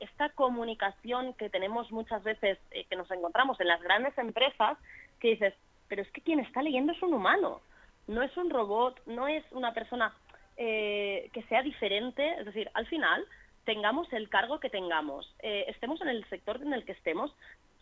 esta 0.00 0.30
comunicación 0.30 1.34
que 1.34 1.50
tenemos 1.50 1.90
muchas 1.90 2.22
veces, 2.22 2.58
eh, 2.70 2.84
que 2.88 2.96
nos 2.96 3.10
encontramos 3.10 3.60
en 3.60 3.68
las 3.68 3.82
grandes 3.82 4.16
empresas, 4.18 4.78
que 5.20 5.28
dices, 5.28 5.54
pero 5.88 6.02
es 6.02 6.10
que 6.10 6.20
quien 6.20 6.40
está 6.40 6.62
leyendo 6.62 6.92
es 6.92 7.02
un 7.02 7.14
humano, 7.14 7.60
no 8.06 8.22
es 8.22 8.36
un 8.36 8.50
robot, 8.50 9.00
no 9.06 9.26
es 9.28 9.44
una 9.52 9.72
persona 9.72 10.14
eh, 10.56 11.30
que 11.32 11.42
sea 11.44 11.62
diferente, 11.62 12.34
es 12.38 12.46
decir, 12.46 12.70
al 12.74 12.86
final 12.86 13.24
tengamos 13.64 14.12
el 14.12 14.28
cargo 14.28 14.60
que 14.60 14.70
tengamos, 14.70 15.34
eh, 15.40 15.64
estemos 15.68 16.00
en 16.02 16.08
el 16.08 16.24
sector 16.28 16.60
en 16.62 16.72
el 16.72 16.84
que 16.84 16.92
estemos, 16.92 17.34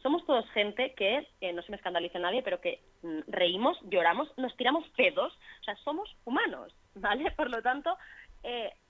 somos 0.02 0.24
todos 0.26 0.48
gente 0.50 0.94
que, 0.94 1.28
eh, 1.40 1.52
no 1.52 1.62
se 1.62 1.70
me 1.70 1.76
escandalice 1.76 2.18
nadie, 2.18 2.42
pero 2.42 2.60
que 2.60 2.80
mm, 3.02 3.20
reímos, 3.28 3.78
lloramos, 3.82 4.28
nos 4.36 4.56
tiramos 4.56 4.88
pedos, 4.90 5.32
o 5.60 5.64
sea, 5.64 5.76
somos 5.76 6.14
humanos, 6.24 6.74
¿vale? 6.94 7.30
Por 7.32 7.50
lo 7.50 7.62
tanto, 7.62 7.96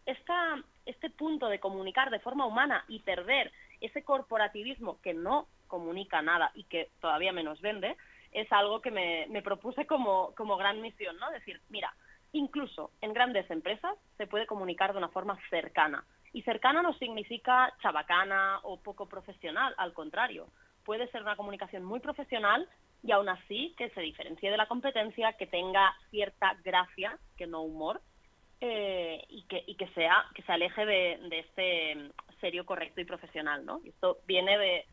esta, 0.07 0.62
este 0.87 1.11
punto 1.11 1.49
de 1.49 1.61
comunicar 1.61 2.11
de 2.11 2.21
forma 2.21 2.47
humana 2.47 2.85
y 2.89 3.01
perder 3.01 3.53
ese 3.83 4.03
corporativismo 4.03 4.99
que 5.03 5.12
no 5.12 5.47
comunica 5.67 6.23
nada 6.23 6.53
y 6.55 6.65
que 6.65 6.91
todavía 7.01 7.33
menos 7.33 7.61
vende, 7.61 7.97
es 8.33 8.51
algo 8.51 8.81
que 8.81 8.91
me, 8.91 9.43
propuse 9.43 9.87
como, 9.87 10.35
como 10.35 10.57
gran 10.57 10.81
misión, 10.81 11.17
¿no? 11.19 11.31
Decir, 11.31 11.61
mira, 11.69 11.95
incluso 12.33 12.91
en 13.01 13.12
grandes 13.12 13.51
empresas 13.51 13.97
se 14.17 14.27
puede 14.27 14.47
comunicar 14.47 14.93
de 14.93 14.99
una 14.99 15.09
forma 15.09 15.39
cercana. 15.51 16.05
Y 16.33 16.43
cercana 16.43 16.83
no 16.83 16.95
significa 16.95 17.73
chabacana 17.83 18.61
o 18.62 18.81
poco 18.81 19.07
profesional, 19.07 19.75
al 19.77 19.93
contrario. 19.93 20.49
Puede 20.85 21.11
ser 21.11 21.23
una 21.23 21.37
comunicación 21.37 21.85
muy 21.85 22.01
profesional 22.01 22.69
y 23.03 23.12
aún 23.12 23.29
así 23.29 23.75
que 23.77 23.91
se 23.91 24.01
diferencie 24.01 24.51
de 24.51 24.57
la 24.57 24.67
competencia, 24.67 25.35
que 25.35 25.47
tenga 25.47 25.95
cierta 26.11 26.57
gracia, 26.65 27.19
que 27.37 27.47
no 27.47 27.62
humor, 27.62 28.01
eh, 28.61 29.25
y, 29.29 29.43
que, 29.43 29.65
y 29.67 29.75
que, 29.75 29.89
sea, 29.89 30.25
que 30.35 30.43
se 30.43 30.53
aleje 30.53 30.87
de, 30.87 31.19
de 31.29 31.39
este 31.41 32.11
serio, 32.41 32.65
correcto 32.65 33.01
y 33.01 33.05
profesional. 33.05 33.67
¿no? 33.67 33.81
Esto 33.85 34.19
viene 34.27 34.57
de, 34.57 34.87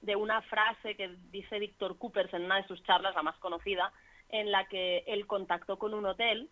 de 0.00 0.16
una 0.16 0.42
frase 0.42 0.96
que 0.96 1.14
dice 1.30 1.58
Víctor 1.58 1.98
Coopers 1.98 2.32
en 2.34 2.44
una 2.44 2.56
de 2.56 2.66
sus 2.66 2.82
charlas, 2.82 3.14
la 3.14 3.22
más 3.22 3.36
conocida, 3.36 3.92
en 4.30 4.50
la 4.50 4.66
que 4.68 5.04
él 5.06 5.26
contactó 5.26 5.78
con 5.78 5.92
un 5.94 6.06
hotel 6.06 6.48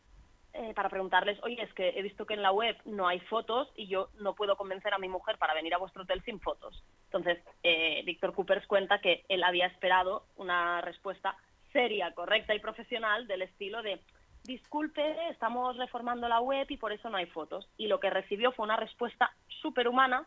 eh, 0.55 0.73
para 0.75 0.89
preguntarles, 0.89 1.39
oye, 1.43 1.63
es 1.63 1.73
que 1.75 1.91
he 1.91 2.03
visto 2.03 2.27
que 2.27 2.35
en 2.35 2.43
la 2.43 2.53
web 2.53 2.77
no 2.85 3.07
hay 3.07 3.21
fotos 3.21 3.69
y 3.77 3.87
yo 3.87 4.09
no 4.19 4.35
puedo 4.35 4.57
convencer 4.57 4.95
a 4.95 4.99
mi 4.99 5.09
mujer 5.09 5.37
para 5.39 5.55
venir 5.55 5.75
a 5.75 5.79
vuestro 5.79 6.03
hotel 6.03 6.23
sin 6.25 6.41
fotos. 6.41 6.83
Entonces, 7.05 7.39
eh, 7.63 8.03
Víctor 8.05 8.35
Coopers 8.35 8.67
cuenta 8.67 9.01
que 9.01 9.25
él 9.29 9.45
había 9.45 9.67
esperado 9.67 10.25
una 10.37 10.81
respuesta 10.81 11.37
seria, 11.73 12.13
correcta 12.15 12.55
y 12.55 12.61
profesional 12.61 13.27
del 13.27 13.43
estilo 13.43 13.83
de, 13.83 14.01
disculpe, 14.45 15.29
estamos 15.29 15.77
reformando 15.77 16.29
la 16.29 16.41
web 16.41 16.67
y 16.71 16.79
por 16.79 16.93
eso 16.93 17.11
no 17.11 17.19
hay 17.19 17.27
fotos. 17.27 17.69
Y 17.77 17.87
lo 17.87 18.01
que 18.01 18.11
recibió 18.11 18.51
fue 18.53 18.65
una 18.65 18.77
respuesta 18.77 19.31
superhumana 19.61 20.27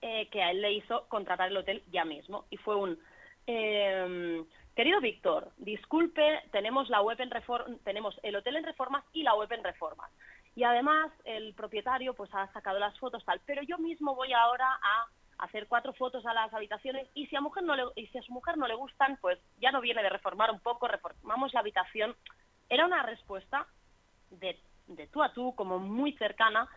eh, 0.00 0.28
que 0.30 0.42
a 0.42 0.52
él 0.52 0.62
le 0.62 0.72
hizo 0.72 1.08
contratar 1.08 1.50
el 1.50 1.56
hotel 1.56 1.82
ya 1.90 2.04
mismo. 2.04 2.46
Y 2.50 2.56
fue 2.56 2.76
un, 2.76 2.98
em, 3.46 4.46
querido 4.76 5.00
Víctor, 5.00 5.50
disculpe, 5.56 6.42
tenemos 6.52 6.90
la 6.90 7.00
web 7.00 7.18
en 7.20 7.30
reform, 7.30 7.78
tenemos 7.78 8.14
el 8.22 8.36
hotel 8.36 8.56
en 8.56 8.64
reformas 8.64 9.02
y 9.14 9.22
la 9.22 9.34
web 9.34 9.50
en 9.50 9.64
reformas. 9.64 10.12
Y 10.54 10.64
además 10.64 11.10
el 11.24 11.54
propietario 11.54 12.12
pues 12.14 12.30
ha 12.34 12.52
sacado 12.52 12.78
las 12.78 12.96
fotos 12.98 13.24
tal, 13.24 13.40
pero 13.46 13.62
yo 13.62 13.78
mismo 13.78 14.14
voy 14.14 14.34
ahora 14.34 14.68
a 14.68 15.06
hacer 15.44 15.66
cuatro 15.66 15.94
fotos 15.94 16.24
a 16.26 16.34
las 16.34 16.52
habitaciones 16.52 17.08
y 17.14 17.26
si 17.26 17.36
a 17.36 17.40
mujer 17.40 17.64
no 17.64 17.74
le, 17.74 17.84
y 17.96 18.06
si 18.08 18.18
a 18.18 18.22
su 18.22 18.32
mujer 18.32 18.58
no 18.58 18.68
le 18.68 18.74
gustan, 18.74 19.18
pues 19.22 19.38
ya 19.60 19.72
no 19.72 19.80
viene 19.80 20.02
de 20.02 20.10
reformar 20.10 20.50
un 20.50 20.60
poco, 20.60 20.88
reformamos 20.88 21.54
la 21.54 21.60
habitación. 21.60 22.14
Era 22.68 22.84
una 22.84 23.02
respuesta 23.02 23.66
de, 24.30 24.58
de 24.88 25.06
tú 25.06 25.22
a 25.22 25.32
tú, 25.32 25.54
como 25.54 25.78
muy 25.78 26.12
cercana, 26.12 26.68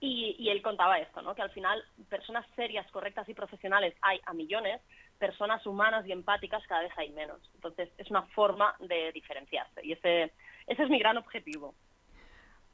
y, 0.00 0.34
y, 0.36 0.48
él 0.48 0.62
contaba 0.62 0.98
esto, 0.98 1.22
¿no? 1.22 1.32
que 1.32 1.42
al 1.42 1.50
final 1.50 1.80
personas 2.08 2.44
serias, 2.56 2.90
correctas 2.90 3.28
y 3.28 3.34
profesionales 3.34 3.94
hay 4.02 4.20
a 4.26 4.32
millones, 4.32 4.80
personas 5.22 5.64
humanas 5.68 6.04
y 6.04 6.10
empáticas 6.10 6.66
cada 6.66 6.82
vez 6.82 6.90
hay 6.96 7.10
menos. 7.10 7.38
Entonces 7.54 7.88
es 7.96 8.10
una 8.10 8.22
forma 8.34 8.74
de 8.80 9.12
diferenciarse 9.12 9.80
y 9.84 9.92
ese, 9.92 10.32
ese 10.66 10.82
es 10.82 10.90
mi 10.90 10.98
gran 10.98 11.16
objetivo. 11.16 11.76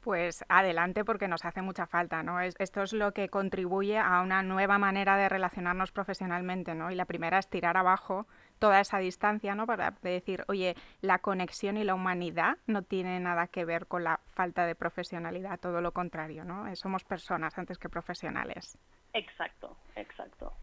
Pues 0.01 0.43
adelante 0.49 1.05
porque 1.05 1.27
nos 1.27 1.45
hace 1.45 1.61
mucha 1.61 1.85
falta, 1.85 2.23
¿no? 2.23 2.39
esto 2.39 2.81
es 2.81 2.93
lo 2.93 3.11
que 3.11 3.29
contribuye 3.29 3.99
a 3.99 4.21
una 4.21 4.41
nueva 4.41 4.79
manera 4.79 5.15
de 5.15 5.29
relacionarnos 5.29 5.91
profesionalmente, 5.91 6.73
¿no? 6.73 6.89
Y 6.89 6.95
la 6.95 7.05
primera 7.05 7.37
es 7.37 7.49
tirar 7.49 7.77
abajo 7.77 8.25
toda 8.57 8.79
esa 8.79 8.97
distancia, 8.97 9.53
¿no? 9.53 9.67
Para 9.67 9.91
decir, 10.01 10.43
oye, 10.47 10.73
la 11.01 11.19
conexión 11.19 11.77
y 11.77 11.83
la 11.83 11.93
humanidad 11.93 12.57
no 12.65 12.81
tiene 12.81 13.19
nada 13.19 13.45
que 13.47 13.65
ver 13.65 13.85
con 13.85 14.03
la 14.03 14.21
falta 14.25 14.65
de 14.65 14.73
profesionalidad, 14.73 15.59
todo 15.59 15.81
lo 15.81 15.91
contrario, 15.91 16.45
¿no? 16.45 16.65
Eh, 16.65 16.75
somos 16.75 17.03
personas 17.03 17.55
antes 17.59 17.77
que 17.77 17.89
profesionales. 17.89 18.79
Exacto, 19.13 19.77
exacto. 19.95 20.53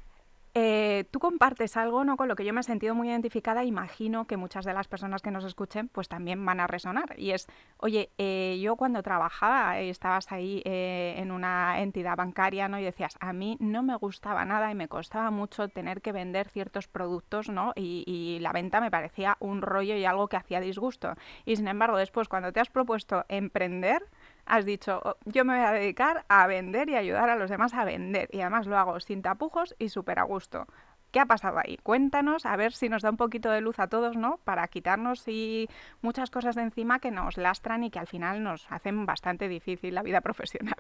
Eh, 0.58 1.04
tú 1.10 1.18
compartes 1.18 1.76
algo 1.76 2.02
¿no? 2.02 2.16
con 2.16 2.28
lo 2.28 2.34
que 2.34 2.42
yo 2.42 2.54
me 2.54 2.60
he 2.60 2.64
sentido 2.64 2.94
muy 2.94 3.10
identificada, 3.10 3.62
imagino 3.62 4.26
que 4.26 4.38
muchas 4.38 4.64
de 4.64 4.72
las 4.72 4.88
personas 4.88 5.20
que 5.20 5.30
nos 5.30 5.44
escuchen 5.44 5.88
pues 5.88 6.08
también 6.08 6.46
van 6.46 6.60
a 6.60 6.66
resonar. 6.66 7.14
Y 7.18 7.32
es, 7.32 7.46
oye, 7.76 8.08
eh, 8.16 8.58
yo 8.62 8.76
cuando 8.76 9.02
trabajaba, 9.02 9.78
estabas 9.80 10.32
ahí 10.32 10.62
eh, 10.64 11.16
en 11.18 11.30
una 11.30 11.82
entidad 11.82 12.16
bancaria 12.16 12.68
¿no? 12.68 12.78
y 12.78 12.84
decías, 12.84 13.18
a 13.20 13.34
mí 13.34 13.58
no 13.60 13.82
me 13.82 13.96
gustaba 13.96 14.46
nada 14.46 14.70
y 14.70 14.74
me 14.74 14.88
costaba 14.88 15.30
mucho 15.30 15.68
tener 15.68 16.00
que 16.00 16.12
vender 16.12 16.48
ciertos 16.48 16.88
productos 16.88 17.50
¿no? 17.50 17.74
y, 17.76 18.04
y 18.06 18.38
la 18.38 18.52
venta 18.52 18.80
me 18.80 18.90
parecía 18.90 19.36
un 19.40 19.60
rollo 19.60 19.94
y 19.94 20.06
algo 20.06 20.28
que 20.28 20.38
hacía 20.38 20.60
disgusto. 20.60 21.16
Y 21.44 21.56
sin 21.56 21.68
embargo, 21.68 21.98
después 21.98 22.28
cuando 22.28 22.50
te 22.54 22.60
has 22.60 22.70
propuesto 22.70 23.26
emprender, 23.28 24.02
has 24.46 24.64
dicho, 24.64 25.00
oh, 25.04 25.16
yo 25.24 25.44
me 25.44 25.56
voy 25.56 25.64
a 25.64 25.72
dedicar 25.72 26.24
a 26.28 26.46
vender 26.46 26.88
y 26.88 26.96
ayudar 26.96 27.28
a 27.28 27.36
los 27.36 27.50
demás 27.50 27.74
a 27.74 27.84
vender. 27.84 28.28
Y 28.32 28.40
además 28.40 28.66
lo 28.66 28.78
hago 28.78 28.98
sin 29.00 29.22
tapujos 29.22 29.74
y 29.78 29.88
súper 29.88 30.18
a 30.18 30.22
gusto. 30.22 30.66
¿Qué 31.12 31.20
ha 31.20 31.26
pasado 31.26 31.58
ahí? 31.58 31.78
Cuéntanos, 31.82 32.46
a 32.46 32.56
ver 32.56 32.72
si 32.72 32.88
nos 32.88 33.02
da 33.02 33.10
un 33.10 33.16
poquito 33.16 33.50
de 33.50 33.60
luz 33.60 33.78
a 33.78 33.88
todos, 33.88 34.16
¿no? 34.16 34.38
Para 34.44 34.68
quitarnos 34.68 35.26
y 35.28 35.68
muchas 36.02 36.30
cosas 36.30 36.56
de 36.56 36.62
encima 36.62 36.98
que 36.98 37.10
nos 37.10 37.36
lastran 37.36 37.84
y 37.84 37.90
que 37.90 37.98
al 37.98 38.06
final 38.06 38.42
nos 38.42 38.70
hacen 38.70 39.06
bastante 39.06 39.48
difícil 39.48 39.94
la 39.94 40.02
vida 40.02 40.20
profesional. 40.22 40.76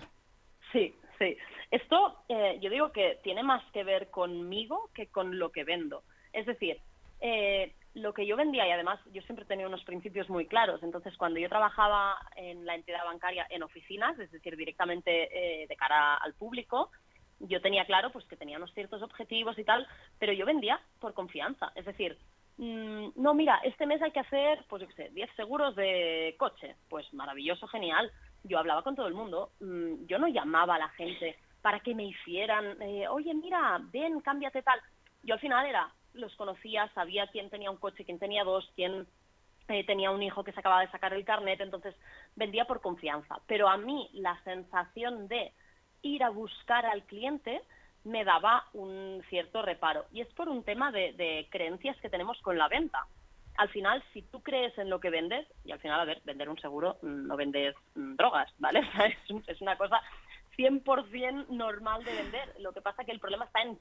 Sí, 0.72 0.94
sí. 1.18 1.36
Esto 1.70 2.24
eh, 2.28 2.58
yo 2.60 2.70
digo 2.70 2.92
que 2.92 3.18
tiene 3.22 3.42
más 3.42 3.64
que 3.72 3.82
ver 3.82 4.10
conmigo 4.10 4.90
que 4.94 5.06
con 5.06 5.38
lo 5.38 5.50
que 5.50 5.64
vendo. 5.64 6.02
Es 6.32 6.46
decir, 6.46 6.78
eh, 7.20 7.72
lo 7.96 8.12
que 8.12 8.26
yo 8.26 8.36
vendía 8.36 8.68
y 8.68 8.70
además 8.70 9.00
yo 9.10 9.22
siempre 9.22 9.46
tenía 9.46 9.66
unos 9.66 9.82
principios 9.84 10.28
muy 10.28 10.46
claros. 10.46 10.82
Entonces, 10.82 11.16
cuando 11.16 11.40
yo 11.40 11.48
trabajaba 11.48 12.18
en 12.36 12.66
la 12.66 12.74
entidad 12.74 13.04
bancaria 13.06 13.46
en 13.48 13.62
oficinas, 13.62 14.18
es 14.18 14.30
decir, 14.30 14.54
directamente 14.54 15.62
eh, 15.62 15.66
de 15.66 15.76
cara 15.76 16.16
al 16.16 16.34
público, 16.34 16.90
yo 17.40 17.62
tenía 17.62 17.86
claro 17.86 18.12
pues 18.12 18.26
que 18.26 18.36
tenía 18.36 18.58
unos 18.58 18.72
ciertos 18.74 19.00
objetivos 19.02 19.58
y 19.58 19.64
tal, 19.64 19.86
pero 20.18 20.34
yo 20.34 20.44
vendía 20.44 20.78
por 21.00 21.14
confianza. 21.14 21.72
Es 21.74 21.86
decir, 21.86 22.18
mm, 22.58 23.12
no, 23.16 23.32
mira, 23.32 23.60
este 23.64 23.86
mes 23.86 24.02
hay 24.02 24.10
que 24.10 24.20
hacer, 24.20 24.62
pues 24.68 24.82
yo 24.82 24.88
qué 24.88 24.94
sé, 24.94 25.10
10 25.14 25.30
seguros 25.34 25.74
de 25.74 26.34
coche. 26.38 26.76
Pues 26.90 27.10
maravilloso, 27.14 27.66
genial. 27.66 28.12
Yo 28.44 28.58
hablaba 28.58 28.82
con 28.82 28.94
todo 28.94 29.06
el 29.06 29.14
mundo. 29.14 29.52
Mm, 29.60 30.04
yo 30.04 30.18
no 30.18 30.28
llamaba 30.28 30.74
a 30.74 30.80
la 30.80 30.88
gente 30.90 31.34
para 31.62 31.80
que 31.80 31.94
me 31.94 32.04
hicieran, 32.04 32.80
eh, 32.82 33.08
oye, 33.08 33.32
mira, 33.32 33.80
ven, 33.90 34.20
cámbiate 34.20 34.60
tal. 34.62 34.78
Yo 35.22 35.34
al 35.34 35.40
final 35.40 35.64
era, 35.64 35.90
los 36.16 36.34
conocía, 36.36 36.90
sabía 36.94 37.26
quién 37.28 37.50
tenía 37.50 37.70
un 37.70 37.76
coche, 37.76 38.04
quién 38.04 38.18
tenía 38.18 38.44
dos, 38.44 38.70
quién 38.74 39.06
eh, 39.68 39.84
tenía 39.84 40.10
un 40.10 40.22
hijo 40.22 40.44
que 40.44 40.52
se 40.52 40.60
acababa 40.60 40.82
de 40.82 40.90
sacar 40.90 41.12
el 41.12 41.24
carnet, 41.24 41.60
entonces 41.60 41.94
vendía 42.36 42.66
por 42.66 42.80
confianza. 42.80 43.40
Pero 43.46 43.68
a 43.68 43.76
mí 43.76 44.08
la 44.12 44.40
sensación 44.44 45.28
de 45.28 45.52
ir 46.02 46.22
a 46.22 46.30
buscar 46.30 46.86
al 46.86 47.02
cliente 47.04 47.62
me 48.04 48.24
daba 48.24 48.64
un 48.72 49.22
cierto 49.28 49.62
reparo. 49.62 50.06
Y 50.12 50.20
es 50.20 50.28
por 50.34 50.48
un 50.48 50.62
tema 50.62 50.92
de, 50.92 51.48
creencias 51.50 51.96
que 52.00 52.08
tenemos 52.08 52.40
con 52.42 52.56
la 52.56 52.68
venta. 52.68 53.06
Al 53.56 53.68
final, 53.70 54.04
si 54.12 54.22
tú 54.22 54.42
crees 54.42 54.76
en 54.78 54.90
lo 54.90 55.00
que 55.00 55.10
vendes, 55.10 55.46
y 55.64 55.72
al 55.72 55.80
final, 55.80 55.98
a 56.00 56.04
ver, 56.04 56.20
vender 56.24 56.48
un 56.48 56.60
seguro 56.60 56.98
no 57.02 57.36
vendes 57.36 57.74
mm, 57.94 58.16
drogas, 58.16 58.52
¿vale? 58.58 58.80
es 59.46 59.60
una 59.60 59.76
cosa 59.76 60.00
100% 60.56 61.48
normal 61.48 62.04
de 62.04 62.14
vender. 62.14 62.54
Lo 62.60 62.72
que 62.72 62.82
pasa 62.82 63.04
que 63.04 63.12
el 63.12 63.20
problema 63.20 63.46
está 63.46 63.62
en 63.62 63.78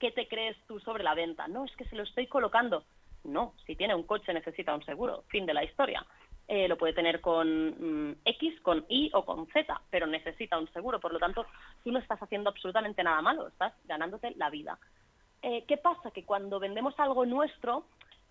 ¿qué 0.00 0.10
te 0.10 0.26
crees 0.26 0.56
tú 0.66 0.80
sobre 0.80 1.04
la 1.04 1.14
venta? 1.14 1.46
No, 1.46 1.64
es 1.64 1.76
que 1.76 1.84
se 1.84 1.94
lo 1.94 2.02
estoy 2.02 2.26
colocando. 2.26 2.84
No, 3.22 3.54
si 3.66 3.76
tiene 3.76 3.94
un 3.94 4.02
coche 4.02 4.32
necesita 4.32 4.74
un 4.74 4.84
seguro, 4.84 5.24
fin 5.28 5.46
de 5.46 5.54
la 5.54 5.62
historia. 5.62 6.04
Eh, 6.48 6.66
lo 6.66 6.76
puede 6.76 6.94
tener 6.94 7.20
con 7.20 8.08
mm, 8.08 8.16
X, 8.24 8.60
con 8.62 8.84
Y 8.88 9.10
o 9.12 9.24
con 9.24 9.46
Z, 9.48 9.80
pero 9.90 10.06
necesita 10.08 10.58
un 10.58 10.72
seguro. 10.72 10.98
Por 10.98 11.12
lo 11.12 11.20
tanto, 11.20 11.46
tú 11.84 11.92
no 11.92 12.00
estás 12.00 12.20
haciendo 12.20 12.50
absolutamente 12.50 13.04
nada 13.04 13.22
malo, 13.22 13.46
estás 13.46 13.72
ganándote 13.84 14.32
la 14.36 14.50
vida. 14.50 14.78
Eh, 15.42 15.64
¿Qué 15.68 15.76
pasa? 15.76 16.10
Que 16.10 16.24
cuando 16.24 16.58
vendemos 16.58 16.98
algo 16.98 17.24
nuestro, 17.24 17.84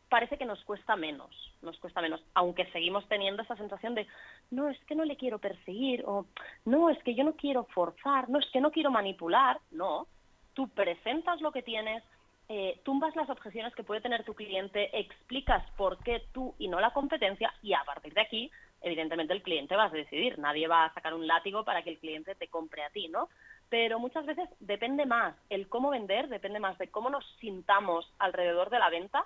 parece 0.10 0.38
que 0.38 0.46
nos 0.46 0.62
cuesta 0.66 0.96
menos, 0.96 1.30
nos 1.62 1.78
cuesta 1.80 2.02
menos, 2.02 2.22
aunque 2.34 2.66
seguimos 2.72 3.08
teniendo 3.08 3.44
esa 3.44 3.56
sensación 3.56 3.96
de, 3.96 4.08
no, 4.50 4.68
es 4.70 4.78
que 4.86 4.96
no 4.96 5.06
le 5.06 5.16
quiero 5.16 5.40
perseguir, 5.40 6.04
o 6.06 6.26
no, 6.66 6.90
es 6.90 7.02
que 7.04 7.16
yo 7.16 7.24
no 7.24 7.36
quiero 7.36 7.66
forzar, 7.66 8.28
no, 8.28 8.40
es 8.40 8.50
que 8.52 8.60
no 8.60 8.72
quiero 8.72 8.92
manipular, 8.92 9.60
no, 9.72 10.08
tú 10.54 10.70
presentas 10.70 11.42
lo 11.42 11.52
que 11.52 11.62
tienes, 11.62 12.04
eh, 12.48 12.80
tumbas 12.84 13.16
las 13.16 13.30
objeciones 13.30 13.76
que 13.76 13.84
puede 13.84 14.02
tener 14.02 14.24
tu 14.24 14.34
cliente, 14.34 15.00
explicas 15.00 15.64
por 15.78 16.02
qué 16.04 16.24
tú 16.34 16.56
y 16.58 16.68
no 16.68 16.80
la 16.80 16.92
competencia 16.92 17.54
y 17.62 17.74
a 17.74 17.84
partir 17.84 18.14
de 18.14 18.22
aquí, 18.22 18.52
evidentemente 18.82 19.34
el 19.34 19.44
cliente 19.44 19.76
va 19.76 19.86
a 19.86 19.90
decidir. 19.90 20.40
Nadie 20.40 20.68
va 20.68 20.86
a 20.86 20.94
sacar 20.94 21.14
un 21.14 21.28
látigo 21.28 21.64
para 21.64 21.84
que 21.84 21.92
el 21.92 22.00
cliente 22.00 22.36
te 22.36 22.48
compre 22.48 22.84
a 22.84 22.90
ti, 22.90 23.08
¿no? 23.08 23.30
Pero 23.70 24.00
muchas 24.00 24.26
veces 24.26 24.50
depende 24.60 25.06
más 25.06 25.36
el 25.50 25.68
cómo 25.70 25.92
vender, 25.92 26.28
depende 26.28 26.60
más 26.60 26.78
de 26.80 26.90
cómo 26.90 27.10
nos 27.10 27.26
sintamos 27.40 28.12
alrededor 28.18 28.70
de 28.70 28.80
la 28.80 28.90
venta 28.90 29.26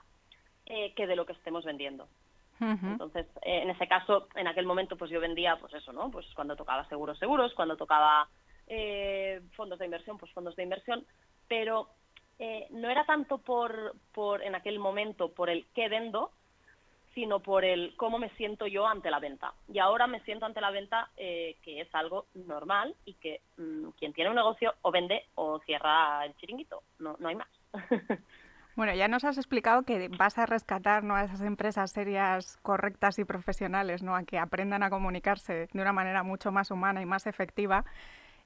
eh, 0.66 0.94
que 0.94 1.08
de 1.08 1.16
lo 1.16 1.26
que 1.26 1.34
estemos 1.34 1.64
vendiendo. 1.64 2.08
Entonces, 2.60 3.26
eh, 3.42 3.62
en 3.64 3.70
ese 3.72 3.88
caso, 3.88 4.30
en 4.36 4.48
aquel 4.48 4.66
momento, 4.66 4.96
pues 4.96 5.12
yo 5.12 5.20
vendía, 5.20 5.58
pues 5.58 5.74
eso, 5.74 5.92
¿no? 5.92 6.10
Pues 6.10 6.26
cuando 6.34 6.56
tocaba 6.56 6.88
seguros, 6.88 7.20
seguros, 7.20 7.54
cuando 7.54 7.76
tocaba 7.76 8.30
eh, 8.68 9.42
fondos 9.56 9.80
de 9.80 9.86
inversión, 9.86 10.18
pues 10.18 10.32
fondos 10.32 10.56
de 10.56 10.64
inversión, 10.64 11.06
pero 11.48 11.90
eh, 12.40 12.68
no 12.72 12.90
era 12.90 13.06
tanto 13.06 13.38
por, 13.38 13.96
por, 14.14 14.44
en 14.44 14.56
aquel 14.56 14.80
momento, 14.80 15.32
por 15.32 15.50
el 15.50 15.66
qué 15.74 15.90
vendo, 15.90 16.32
sino 17.14 17.42
por 17.42 17.64
el 17.64 17.96
cómo 17.96 18.18
me 18.18 18.30
siento 18.32 18.66
yo 18.68 18.88
ante 18.88 19.12
la 19.12 19.20
venta. 19.20 19.54
Y 19.72 19.80
ahora 19.80 20.08
me 20.08 20.20
siento 20.22 20.46
ante 20.46 20.62
la 20.62 20.72
venta 20.72 21.10
eh, 21.16 21.58
que 21.62 21.82
es 21.82 21.94
algo 21.94 22.26
normal 22.34 22.96
y 23.06 23.14
que 23.16 23.42
mm, 23.58 23.90
quien 24.00 24.14
tiene 24.14 24.32
un 24.32 24.36
negocio 24.36 24.74
o 24.82 24.92
vende 24.92 25.24
o 25.36 25.60
cierra 25.60 26.26
el 26.26 26.36
chiringuito, 26.38 26.82
no, 27.00 27.16
no 27.20 27.30
hay 27.30 27.36
más. 27.36 27.50
Bueno, 28.76 28.96
ya 28.96 29.08
nos 29.08 29.24
has 29.24 29.38
explicado 29.38 29.84
que 29.84 30.10
vas 30.18 30.40
a 30.40 30.48
rescatar 30.48 31.04
¿no? 31.04 31.16
a 31.16 31.26
esas 31.26 31.42
empresas 31.42 31.92
serias, 31.92 32.58
correctas 32.64 33.20
y 33.20 33.24
profesionales, 33.24 34.02
¿no? 34.02 34.16
a 34.16 34.24
que 34.24 34.40
aprendan 34.40 34.82
a 34.82 34.90
comunicarse 34.90 35.68
de 35.72 35.82
una 35.82 35.94
manera 35.94 36.24
mucho 36.24 36.52
más 36.52 36.72
humana 36.72 37.00
y 37.00 37.06
más 37.06 37.28
efectiva. 37.28 37.86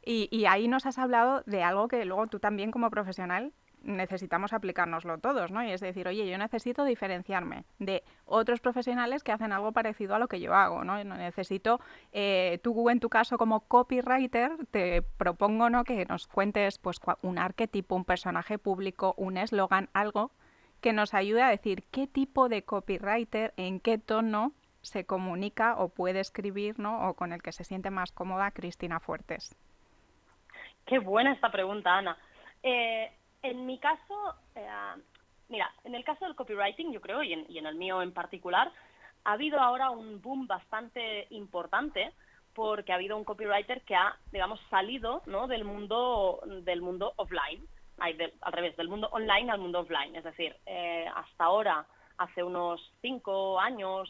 Y, 0.10 0.46
ahí 0.46 0.70
nos 0.70 0.86
has 0.86 0.98
hablado 1.00 1.44
de 1.46 1.64
algo 1.64 1.90
que 1.90 2.06
luego 2.06 2.28
tú 2.28 2.40
también 2.40 2.72
como 2.72 2.90
profesional 2.90 3.52
necesitamos 3.84 4.54
aplicárnoslo 4.54 5.18
todos, 5.18 5.52
¿no? 5.52 5.62
Y 5.64 5.72
es 5.72 5.82
decir, 5.82 6.08
oye, 6.08 6.30
yo 6.30 6.38
necesito 6.38 6.86
diferenciarme 6.86 7.66
de 7.78 8.06
otros 8.26 8.62
profesionales 8.62 9.22
que 9.22 9.34
hacen 9.34 9.52
algo 9.52 9.74
parecido 9.74 10.16
a 10.16 10.20
lo 10.20 10.30
que 10.30 10.40
yo 10.40 10.56
hago, 10.56 10.86
¿no? 10.86 11.04
Necesito, 11.04 11.82
eh, 12.14 12.60
tú 12.64 12.90
en 12.90 13.02
tu 13.02 13.10
caso 13.10 13.38
como 13.38 13.60
copywriter, 13.68 14.66
te 14.72 15.02
propongo, 15.02 15.70
¿no? 15.70 15.84
Que 15.84 16.06
nos 16.06 16.26
cuentes, 16.28 16.78
pues, 16.78 17.02
un 17.22 17.38
arquetipo, 17.38 17.96
un 17.96 18.06
personaje 18.06 18.58
público, 18.58 19.14
un 19.18 19.36
eslogan, 19.36 19.90
algo 19.92 20.32
que 20.80 20.94
nos 20.94 21.14
ayude 21.14 21.42
a 21.42 21.50
decir 21.50 21.84
qué 21.92 22.08
tipo 22.08 22.48
de 22.48 22.64
copywriter, 22.64 23.54
en 23.58 23.82
qué 23.82 23.98
tono 23.98 24.54
se 24.82 25.06
comunica 25.06 25.76
o 25.76 25.90
puede 25.90 26.22
escribir, 26.22 26.80
¿no? 26.80 27.10
O 27.10 27.14
con 27.16 27.34
el 27.34 27.42
que 27.42 27.52
se 27.52 27.66
siente 27.66 27.92
más 27.92 28.14
cómoda 28.14 28.52
Cristina 28.52 29.02
Fuertes. 29.02 29.58
Qué 30.88 31.00
buena 31.00 31.34
esta 31.34 31.51
pregunta, 31.51 31.98
Ana. 31.98 32.17
Eh, 32.63 33.12
en 33.44 33.65
mi 33.65 33.77
caso, 33.77 34.36
eh, 34.56 34.65
mira, 35.50 35.70
en 35.84 35.96
el 35.96 36.06
caso 36.06 36.24
del 36.24 36.34
copywriting, 36.34 36.94
yo 36.94 37.01
creo, 37.01 37.22
y 37.24 37.34
en, 37.34 37.65
el 37.65 37.75
mío 37.75 38.01
en 38.01 38.13
particular, 38.13 38.72
ha 39.25 39.34
habido 39.34 39.60
ahora 39.60 39.89
un 39.89 40.22
boom 40.22 40.48
bastante 40.48 41.27
importante 41.32 42.13
porque 42.53 42.94
ha 42.94 42.96
habido 42.96 43.17
un 43.17 43.25
copywriter 43.25 43.82
que 43.82 43.96
ha, 43.96 44.15
digamos, 44.32 44.62
salido 44.70 45.22
del 45.50 45.65
mundo 45.65 46.39
del 46.63 46.82
mundo 46.82 47.12
offline 47.17 47.67
al 48.00 48.53
revés, 48.53 48.77
del 48.77 48.88
mundo 48.88 49.10
online 49.12 49.51
al 49.51 49.60
mundo 49.60 49.82
offline. 49.82 50.15
Es 50.15 50.24
decir, 50.24 50.56
eh, 50.65 51.06
hasta 51.13 51.44
ahora, 51.44 51.86
hace 52.17 52.44
unos 52.44 52.79
cinco 53.01 53.60
años, 53.60 54.10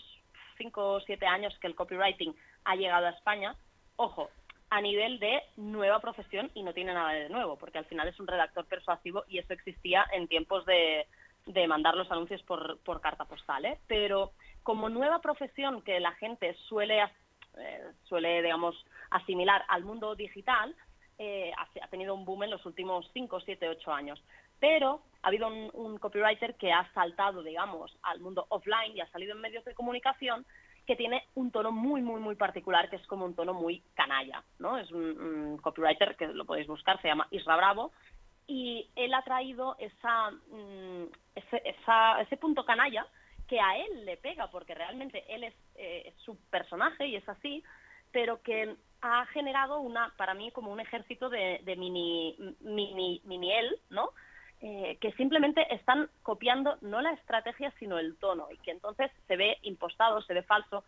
cinco 0.59 0.93
o 0.93 0.99
siete 1.01 1.25
años 1.25 1.57
que 1.59 1.65
el 1.65 1.75
copywriting 1.75 2.35
ha 2.65 2.75
llegado 2.75 3.07
a 3.07 3.11
España, 3.11 3.55
ojo, 3.95 4.29
a 4.69 4.81
nivel 4.81 5.19
de 5.19 5.41
nueva 5.55 5.99
profesión 5.99 6.51
y 6.53 6.63
no 6.63 6.73
tiene 6.73 6.93
nada 6.93 7.11
de 7.11 7.29
nuevo, 7.29 7.57
porque 7.57 7.77
al 7.77 7.85
final 7.85 8.07
es 8.07 8.19
un 8.19 8.27
redactor 8.27 8.65
persuasivo 8.65 9.23
y 9.27 9.37
eso 9.37 9.53
existía 9.53 10.05
en 10.11 10.27
tiempos 10.27 10.65
de, 10.65 11.07
de 11.45 11.67
mandar 11.67 11.95
los 11.95 12.11
anuncios 12.11 12.41
por, 12.43 12.79
por 12.79 13.01
carta 13.01 13.25
postal. 13.25 13.65
¿eh? 13.65 13.79
Pero 13.87 14.31
como 14.63 14.89
nueva 14.89 15.19
profesión 15.19 15.81
que 15.81 15.99
la 15.99 16.11
gente 16.13 16.53
suele, 16.67 17.01
eh, 17.57 17.83
suele 18.03 18.41
digamos, 18.41 18.75
asimilar 19.09 19.63
al 19.69 19.83
mundo 19.83 20.15
digital, 20.15 20.75
eh, 21.17 21.51
ha, 21.57 21.87
tenido 21.87 22.13
un 22.13 22.25
boom 22.25 22.43
en 22.43 22.51
los 22.51 22.65
últimos 22.65 23.09
5, 23.13 23.39
7, 23.41 23.69
8 23.69 23.93
años. 23.93 24.21
Pero 24.59 25.01
ha 25.21 25.29
habido 25.29 25.47
un, 25.47 25.71
un, 25.73 25.97
copywriter 25.97 26.55
que 26.55 26.71
ha 26.71 26.91
saltado, 26.93 27.41
digamos, 27.41 27.97
al 28.03 28.19
mundo 28.19 28.45
offline 28.49 28.95
y 28.95 29.01
ha 29.01 29.09
salido 29.11 29.33
en 29.33 29.41
medios 29.41 29.63
de 29.65 29.73
comunicación 29.73 30.45
que 30.87 30.95
tiene 30.95 31.27
un 31.35 31.51
tono 31.51 31.71
muy, 31.73 32.01
muy, 32.01 32.21
muy 32.21 32.35
particular, 32.35 32.89
que 32.89 32.95
es 32.95 33.05
como 33.07 33.25
un 33.25 33.35
tono 33.35 33.53
muy 33.53 33.83
canalla, 33.93 34.41
¿no? 34.57 34.77
Es 34.77 34.89
un, 34.91 35.59
copywriter 35.61 36.15
que 36.15 36.27
lo 36.27 36.45
podéis 36.45 36.67
buscar, 36.67 36.99
se 37.01 37.09
llama 37.09 37.27
Isra 37.29 37.57
Bravo, 37.57 37.91
y 38.47 38.89
él 38.95 39.13
ha 39.13 39.21
traído 39.21 39.75
esa, 39.79 40.31
mm, 40.31 41.03
ese, 41.35 42.37
punto 42.37 42.65
canalla 42.65 43.05
que 43.49 43.59
a 43.59 43.77
él 43.77 44.05
le 44.05 44.15
pega, 44.15 44.49
porque 44.49 44.73
realmente 44.73 45.25
él 45.27 45.43
es, 45.43 45.53
eh, 45.75 46.13
su 46.23 46.37
personaje 46.49 47.05
y 47.05 47.17
es 47.17 47.27
así, 47.27 47.61
pero 48.13 48.41
que 48.41 48.77
ha 49.01 49.25
generado 49.27 49.81
una, 49.81 50.13
para 50.15 50.33
mí, 50.33 50.51
como 50.51 50.71
un 50.71 50.79
ejército 50.79 51.29
de, 51.29 51.59
de 51.63 51.75
mini, 51.75 52.37
mini, 52.61 53.21
mini 53.25 53.51
él, 53.51 53.77
¿no? 53.89 54.11
Eh, 54.59 54.97
que 54.99 55.11
simplemente 55.11 55.71
están 55.71 56.09
copiando 56.23 56.79
no 56.81 56.99
la 56.99 57.11
estrategia 57.11 57.71
sino 57.77 57.99
el 57.99 58.17
tono 58.17 58.47
y 58.51 58.57
que 58.57 58.71
entonces 58.71 59.11
se 59.27 59.35
ve 59.35 59.57
impostado, 59.61 60.21
se 60.23 60.33
ve 60.33 60.41
falso. 60.41 60.83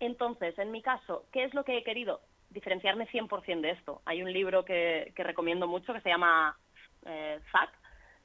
Entonces, 0.00 0.58
en 0.58 0.70
mi 0.70 0.82
caso, 0.82 1.24
¿qué 1.32 1.44
es 1.44 1.54
lo 1.54 1.64
que 1.64 1.78
he 1.78 1.82
querido? 1.82 2.20
Diferenciarme 2.50 3.08
100% 3.08 3.62
de 3.62 3.70
esto. 3.70 4.02
Hay 4.04 4.22
un 4.22 4.30
libro 4.30 4.66
que, 4.66 5.12
recomiendo 5.16 5.66
mucho 5.66 5.94
que 5.94 6.02
se 6.02 6.10
llama 6.10 6.58
eh, 7.06 7.40
Zack, 7.50 7.70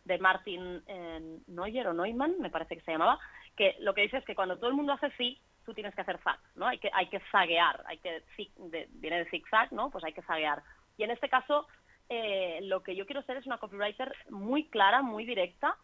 de 0.03 0.17
Martin 0.17 0.83
eh, 0.87 1.39
Neuer 1.47 1.87
o 1.87 1.93
Neumann, 1.93 2.39
me 2.39 2.49
parece 2.49 2.75
que 2.75 2.81
se 2.81 2.91
llamaba, 2.91 3.17
que 3.55 3.77
lo 3.79 3.93
que 3.93 4.01
dice 4.01 4.17
es 4.17 4.25
que 4.25 4.35
cuando 4.35 4.57
todo 4.57 4.69
el 4.69 4.75
mundo 4.75 4.91
hace 4.91 5.11
sí, 5.11 5.39
tú 5.65 5.73
tienes 5.73 5.93
que 5.95 6.01
hacer 6.01 6.19
zack, 6.23 6.39
¿no? 6.55 6.67
Hay 6.67 6.79
que, 6.79 6.89
hay 6.93 7.07
que 7.07 7.21
zaguear, 7.31 7.83
hay 7.85 7.99
que, 7.99 8.23
viene 8.89 9.19
de 9.19 9.29
zigzag, 9.29 9.71
¿no? 9.71 9.89
Pues 9.89 10.03
hay 10.03 10.13
que 10.13 10.23
zaguear. 10.23 10.63
Y 10.97 11.03
en 11.03 11.11
este 11.11 11.29
caso, 11.29 11.67
eh, 12.11 12.59
lo 12.63 12.81
que 12.81 12.95
yo 12.95 13.05
quiero 13.05 13.21
ser 13.21 13.37
es 13.37 13.45
una 13.45 13.59
copywriter 13.59 14.11
muy 14.29 14.65
clara, 14.65 15.03
muy 15.03 15.25
directa 15.25 15.77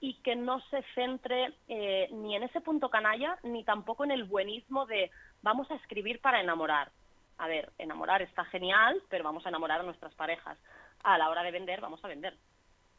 y 0.00 0.14
que 0.14 0.34
no 0.34 0.60
se 0.62 0.82
centre 0.94 1.52
eh, 1.68 2.08
ni 2.10 2.34
en 2.34 2.42
ese 2.42 2.60
punto 2.60 2.90
canalla 2.90 3.38
ni 3.44 3.62
tampoco 3.62 4.02
en 4.02 4.10
el 4.10 4.24
buenismo 4.24 4.86
de 4.86 5.12
vamos 5.42 5.70
a 5.70 5.76
escribir 5.76 6.20
para 6.20 6.40
enamorar. 6.40 6.90
A 7.38 7.46
ver, 7.46 7.70
enamorar 7.78 8.20
está 8.20 8.44
genial, 8.46 9.00
pero 9.08 9.22
vamos 9.22 9.46
a 9.46 9.50
enamorar 9.50 9.80
a 9.80 9.84
nuestras 9.84 10.12
parejas. 10.14 10.58
A 11.04 11.16
la 11.16 11.30
hora 11.30 11.44
de 11.44 11.52
vender, 11.52 11.80
vamos 11.80 12.04
a 12.04 12.08
vender. 12.08 12.34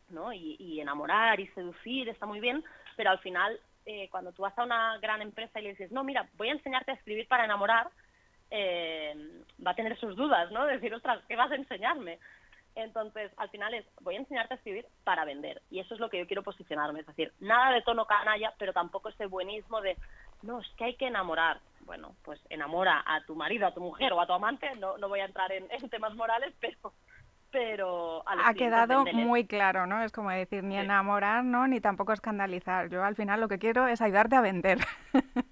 ¿no? 0.09 0.31
Y, 0.33 0.79
enamorar 0.79 1.39
y 1.39 1.47
seducir 1.47 2.09
está 2.09 2.25
muy 2.25 2.39
bien, 2.39 2.63
pero 2.95 3.11
al 3.11 3.19
final, 3.19 3.59
eh, 3.85 4.07
cuando 4.09 4.31
tú 4.31 4.41
vas 4.41 4.57
a 4.57 4.63
una 4.63 4.97
gran 4.97 5.21
empresa 5.21 5.59
y 5.59 5.63
le 5.63 5.69
dices, 5.69 5.91
no, 5.91 6.03
mira, 6.03 6.27
voy 6.37 6.49
a 6.49 6.53
enseñarte 6.53 6.91
a 6.91 6.95
escribir 6.95 7.27
para 7.27 7.45
enamorar, 7.45 7.89
va 9.65 9.71
a 9.71 9.75
tener 9.75 9.97
sus 9.97 10.15
dudas, 10.15 10.51
¿no? 10.51 10.65
decir, 10.65 10.93
ostras, 10.93 11.23
¿qué 11.27 11.37
vas 11.37 11.51
a 11.51 11.55
enseñarme? 11.55 12.19
Entonces, 12.75 13.31
al 13.37 13.49
final 13.49 13.73
es, 13.73 13.85
voy 14.01 14.15
a 14.15 14.19
enseñarte 14.19 14.53
a 14.53 14.57
escribir 14.57 14.85
para 15.03 15.25
vender. 15.25 15.61
Y 15.69 15.79
eso 15.79 15.93
es 15.93 15.99
lo 15.99 16.09
que 16.09 16.19
yo 16.19 16.27
quiero 16.27 16.43
posicionarme. 16.43 17.01
Es 17.01 17.07
decir, 17.07 17.33
nada 17.39 17.73
de 17.73 17.81
tono 17.81 18.05
canalla, 18.05 18.53
pero 18.57 18.73
tampoco 18.73 19.09
ese 19.09 19.25
buenismo 19.25 19.81
de, 19.81 19.97
no, 20.41 20.59
es 20.59 20.67
que 20.77 20.85
hay 20.85 20.95
que 20.95 21.07
enamorar. 21.07 21.59
Bueno, 21.81 22.15
pues 22.23 22.39
enamora 22.49 23.03
a 23.05 23.23
tu 23.25 23.35
marido, 23.35 23.67
a 23.67 23.73
tu 23.73 23.81
mujer 23.81 24.13
o 24.13 24.21
a 24.21 24.27
tu 24.27 24.33
amante. 24.33 24.69
No, 24.79 24.97
no 24.97 25.09
voy 25.09 25.19
a 25.19 25.25
entrar 25.25 25.51
en, 25.51 25.67
temas 25.89 26.15
morales, 26.15 26.53
pero... 26.61 26.93
pero 27.51 28.23
ha 28.25 28.53
quedado 28.53 29.03
muy 29.05 29.45
claro, 29.45 29.85
¿no? 29.85 30.01
Es 30.01 30.13
como 30.13 30.29
decir, 30.29 30.63
ni 30.63 30.77
enamorar, 30.77 31.43
¿no? 31.43 31.67
Ni 31.67 31.81
tampoco 31.81 32.13
escandalizar. 32.13 32.89
Yo 32.89 33.03
al 33.03 33.15
final 33.15 33.41
lo 33.41 33.49
que 33.49 33.59
quiero 33.59 33.87
es 33.87 34.01
ayudarte 34.01 34.35
a 34.37 34.41
vender. 34.41 34.79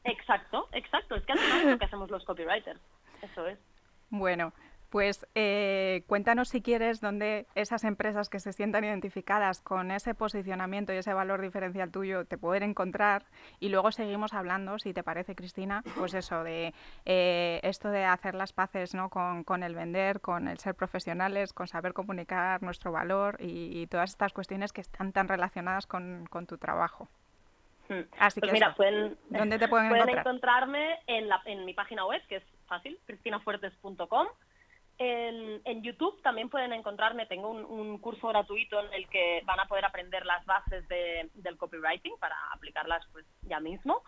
Exacto, 0.05 0.69
exacto. 0.71 1.15
Es 1.15 1.25
que 1.25 1.33
al 1.33 1.39
final 1.39 1.59
es 1.59 1.71
lo 1.71 1.77
que 1.79 1.85
hacemos 1.85 2.09
los 2.09 2.23
copywriters. 2.23 2.79
Eso 3.21 3.45
es. 3.47 3.59
Bueno, 4.11 4.53
pues 4.89 5.27
eh, 5.35 6.03
cuéntanos 6.07 6.49
si 6.49 6.61
quieres 6.61 6.99
dónde 6.99 7.45
esas 7.55 7.83
empresas 7.83 8.29
que 8.29 8.39
se 8.39 8.53
sientan 8.53 8.83
identificadas 8.83 9.61
con 9.61 9.91
ese 9.91 10.15
posicionamiento 10.15 10.93
y 10.93 10.97
ese 10.97 11.13
valor 11.13 11.41
diferencial 11.41 11.91
tuyo 11.91 12.25
te 12.25 12.37
pueden 12.37 12.63
encontrar 12.63 13.25
y 13.59 13.69
luego 13.69 13.91
seguimos 13.91 14.33
hablando, 14.33 14.79
si 14.79 14.93
te 14.93 15.03
parece 15.03 15.35
Cristina, 15.35 15.83
pues 15.95 16.13
eso 16.13 16.43
de 16.43 16.73
eh, 17.05 17.59
esto 17.63 17.89
de 17.89 18.05
hacer 18.05 18.35
las 18.35 18.53
paces 18.53 18.95
¿no? 18.95 19.09
con, 19.09 19.63
el 19.63 19.75
vender, 19.75 20.21
con 20.21 20.47
el 20.47 20.57
ser 20.57 20.75
profesionales, 20.75 21.53
con 21.53 21.67
saber 21.67 21.93
comunicar 21.93 22.63
nuestro 22.63 22.91
valor 22.91 23.37
y, 23.39 23.87
todas 23.89 24.11
estas 24.11 24.33
cuestiones 24.33 24.71
que 24.71 24.81
están 24.81 25.11
tan 25.13 25.27
relacionadas 25.27 25.87
con, 25.87 26.27
tu 26.47 26.57
trabajo. 26.57 27.07
Hmm. 27.87 28.01
Así 28.19 28.39
pues 28.39 28.49
que 28.49 28.53
mira, 28.53 28.75
pueden, 28.75 29.17
¿dónde 29.29 29.57
te 29.57 29.67
pueden, 29.67 29.89
pueden 29.89 30.09
encontrarme 30.09 30.99
en, 31.07 31.27
la, 31.27 31.41
en 31.45 31.65
mi 31.65 31.73
página 31.73 32.05
web, 32.05 32.21
que 32.27 32.37
es 32.37 32.43
fácil, 32.67 32.99
cristinafuertes.com 33.05 34.27
en, 34.99 35.81
YouTube 35.81 36.21
también 36.21 36.49
pueden 36.49 36.73
encontrarme, 36.73 37.25
tengo 37.25 37.49
un, 37.49 37.97
curso 37.99 38.27
gratuito 38.27 38.79
en 38.79 38.93
el 38.93 39.07
que 39.07 39.41
van 39.45 39.59
a 39.59 39.65
poder 39.65 39.85
aprender 39.85 40.25
las 40.25 40.45
bases 40.45 40.85
del 40.89 41.57
copywriting 41.57 42.17
para 42.19 42.35
aplicarlas 42.53 43.05
pues 43.13 43.25
ya 43.43 43.59
mismo. 43.59 44.03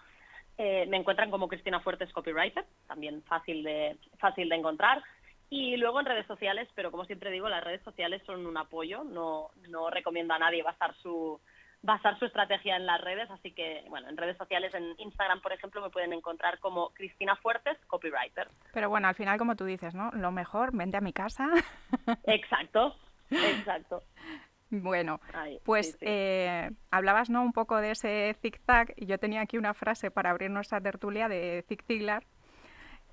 Eh, 0.58 0.86
me 0.88 0.98
encuentran 0.98 1.32
como 1.32 1.48
Cristina 1.48 1.80
Fuertes 1.80 2.12
Copywriter, 2.12 2.66
también 2.88 3.24
fácil 3.24 3.64
de, 3.64 3.98
fácil 4.20 4.50
de 4.50 4.56
encontrar. 4.56 5.02
Y 5.50 5.78
luego 5.78 6.00
en 6.00 6.06
redes 6.06 6.28
sociales, 6.28 6.68
pero 6.76 6.92
como 6.92 7.06
siempre 7.06 7.32
digo, 7.32 7.48
las 7.50 7.64
redes 7.64 7.82
sociales 7.84 8.22
son 8.26 8.46
un 8.46 8.58
apoyo, 8.58 9.04
no, 9.04 9.50
no 9.70 9.90
recomiendo 9.90 10.34
a 10.34 10.40
nadie 10.40 10.62
basar 10.62 10.94
su, 11.02 11.40
basar 11.84 12.18
su 12.20 12.26
estrategia 12.26 12.76
en 12.76 12.86
las 12.86 13.02
redes, 13.02 13.30
así 13.32 13.52
que, 13.52 13.84
bueno, 13.90 14.08
en 14.10 14.18
redes 14.18 14.38
sociales, 14.38 14.74
en 14.74 14.94
Instagram, 15.00 15.42
por 15.42 15.52
ejemplo, 15.52 15.82
me 15.82 15.90
pueden 15.90 16.14
encontrar 16.14 16.60
como 16.60 16.90
Cristina 16.90 17.36
Fuertes, 17.38 17.78
copywriter. 17.88 18.48
Pero 18.74 18.90
bueno, 18.90 19.08
al 19.08 19.16
final, 19.16 19.38
como 19.38 19.56
tú 19.56 19.66
dices, 19.66 19.96
¿no? 19.96 20.12
Lo 20.12 20.32
mejor, 20.32 20.76
vente 20.76 20.98
a 20.98 21.02
mi 21.02 21.14
casa. 21.14 21.48
Exacto, 22.26 22.96
exacto. 23.30 24.04
Bueno, 24.70 25.20
pues 25.66 25.98
Eh, 26.00 26.70
hablabas 26.92 27.30
¿no? 27.30 27.42
un 27.42 27.52
poco 27.52 27.78
de 27.78 27.92
ese 27.92 28.36
zigzag 28.42 28.94
y 28.96 29.06
yo 29.06 29.18
tenía 29.18 29.42
aquí 29.42 29.58
una 29.58 29.74
frase 29.74 30.12
para 30.12 30.30
abrir 30.30 30.50
nuestra 30.50 30.80
tertulia 30.80 31.28
de 31.28 31.66
Zig 31.68 31.84
Ziglar 31.84 32.24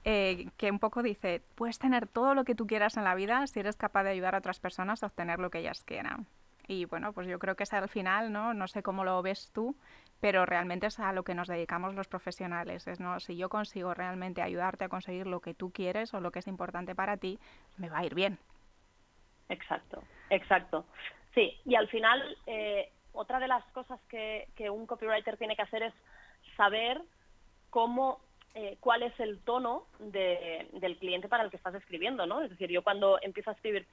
eh, 0.05 0.47
que 0.57 0.71
un 0.71 0.79
poco 0.79 1.03
dice, 1.03 1.43
puedes 1.57 1.79
tener 1.79 2.07
todo 2.07 2.35
lo 2.35 2.45
que 2.45 2.55
tú 2.55 2.67
quieras 2.67 2.97
en 2.97 3.03
la 3.05 3.17
vida 3.17 3.45
si 3.49 3.59
eres 3.59 3.77
capaz 3.77 4.05
de 4.05 4.11
ayudar 4.11 4.37
a 4.37 4.39
otras 4.39 4.61
personas 4.61 5.03
a 5.03 5.07
obtener 5.07 5.41
lo 5.41 5.51
que 5.51 5.59
ellas 5.59 5.83
quieran. 5.85 6.27
Y 6.69 6.85
bueno, 6.85 7.15
pues 7.15 7.27
yo 7.27 7.39
creo 7.39 7.57
que 7.57 7.63
es 7.63 7.73
al 7.73 7.89
final, 7.89 8.31
¿no? 8.31 8.53
No 8.53 8.69
sé 8.69 8.83
cómo 8.83 9.03
lo 9.03 9.21
ves 9.23 9.51
tú, 9.55 9.75
pero 10.21 10.45
realmente 10.45 10.87
es 10.87 11.01
a 11.01 11.13
lo 11.15 11.25
que 11.25 11.35
nos 11.35 11.49
dedicamos 11.49 11.95
los 11.95 12.09
profesionales. 12.09 12.87
Es, 12.87 13.01
¿no? 13.01 13.19
Si 13.21 13.39
yo 13.39 13.49
consigo 13.49 13.95
realmente 13.95 14.43
ayudarte 14.43 14.85
a 14.85 14.91
conseguir 14.91 15.27
lo 15.27 15.41
que 15.41 15.55
tú 15.55 15.73
quieres 15.73 16.13
o 16.13 16.21
lo 16.21 16.31
que 16.31 16.41
es 16.41 16.47
importante 16.47 16.95
para 16.95 17.17
ti, 17.17 17.39
me 17.79 17.89
va 17.89 17.99
a 17.99 18.05
ir 18.05 18.15
bien. 18.15 18.39
Exacto, 19.49 20.03
exacto. 20.29 20.85
Sí, 21.35 21.59
y 21.65 21.75
al 21.75 21.89
final, 21.89 22.37
eh, 22.47 22.93
otra 23.13 23.41
de 23.41 23.49
las 23.49 23.65
cosas 23.73 23.99
que, 24.11 24.49
que 24.55 24.69
un 24.69 24.87
copywriter 24.87 25.39
tiene 25.39 25.57
que 25.57 25.63
hacer 25.63 25.83
es 25.83 25.95
saber 26.55 27.01
cómo 27.71 28.21
eh, 28.55 28.77
cuál 28.81 29.03
es 29.05 29.19
el 29.21 29.41
tono 29.41 29.85
de, 30.01 30.69
del 30.73 30.99
cliente 30.99 31.29
para 31.29 31.45
el 31.45 31.51
que 31.51 31.57
estás 31.57 31.75
escribiendo, 31.75 32.27
¿no? 32.27 32.43
Es 32.43 32.51
decir, 32.51 32.69
yo 32.71 32.83
cuando 32.83 33.19
empiezo 33.23 33.51
a 33.51 33.55
escribir 33.55 33.87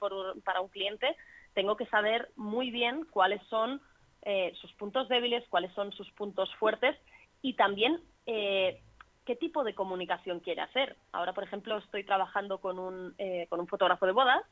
para 0.44 0.60
un 0.60 0.68
cliente 0.68 1.14
tengo 1.56 1.74
que 1.78 1.86
saber 1.86 2.28
muy 2.36 2.70
bien 2.70 3.06
cuáles 3.10 3.42
son 3.48 3.80
eh, 4.20 4.52
sus 4.60 4.70
puntos 4.74 5.08
débiles, 5.08 5.42
cuáles 5.48 5.72
son 5.72 5.90
sus 5.92 6.08
puntos 6.12 6.54
fuertes 6.56 6.94
y 7.40 7.54
también 7.54 7.98
eh, 8.26 8.82
qué 9.24 9.36
tipo 9.36 9.64
de 9.64 9.74
comunicación 9.74 10.40
quiere 10.40 10.60
hacer. 10.60 10.96
Ahora, 11.12 11.32
por 11.32 11.44
ejemplo, 11.44 11.78
estoy 11.78 12.04
trabajando 12.04 12.58
con 12.58 12.78
un, 12.78 13.14
eh, 13.16 13.46
con 13.48 13.58
un 13.58 13.68
fotógrafo 13.68 14.04
de 14.04 14.12
bodas 14.12 14.42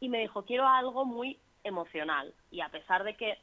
y 0.00 0.08
me 0.08 0.20
dijo, 0.20 0.46
quiero 0.46 0.66
algo 0.66 1.04
muy 1.04 1.38
emocional. 1.62 2.32
Y 2.50 2.62
a 2.62 2.70
pesar 2.70 3.04
de 3.04 3.16
que, 3.16 3.36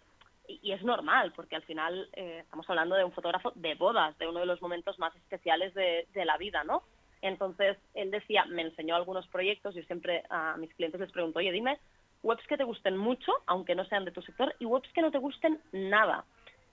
y, 0.47 0.71
es 0.71 0.82
normal, 0.82 1.34
porque 1.36 1.56
al 1.56 1.63
final 1.63 2.10
estamos 2.15 2.67
hablando 2.67 2.95
de 2.95 3.04
un 3.04 3.12
fotógrafo 3.12 3.52
de 3.54 3.76
bodas, 3.76 4.17
de 4.17 4.28
uno 4.28 4.39
de 4.39 4.47
los 4.47 4.60
momentos 4.60 4.97
más 4.97 5.15
especiales 5.17 5.76
de, 5.76 6.08
la 6.26 6.38
vida, 6.38 6.63
¿no? 6.63 6.82
Entonces, 7.21 7.78
él 7.93 8.10
decía, 8.10 8.45
me 8.45 8.63
enseñó 8.63 8.95
algunos 8.95 9.28
proyectos, 9.28 9.76
yo 9.76 9.84
siempre 9.84 10.23
a 10.32 10.58
mis 10.58 10.73
clientes 10.73 10.99
les 10.99 11.12
pregunto, 11.12 11.38
oye, 11.38 11.52
dime 11.52 11.80
webs 12.24 12.46
que 12.48 12.58
te 12.58 12.64
gusten 12.64 12.98
mucho, 12.98 13.32
aunque 13.46 13.76
no 13.76 13.86
sean 13.86 14.06
de 14.06 14.12
tu 14.12 14.22
sector, 14.22 14.56
y 14.60 14.66
webs 14.66 14.92
que 14.94 15.02
no 15.02 15.12
te 15.12 15.20
gusten 15.20 15.60
nada. 15.72 16.26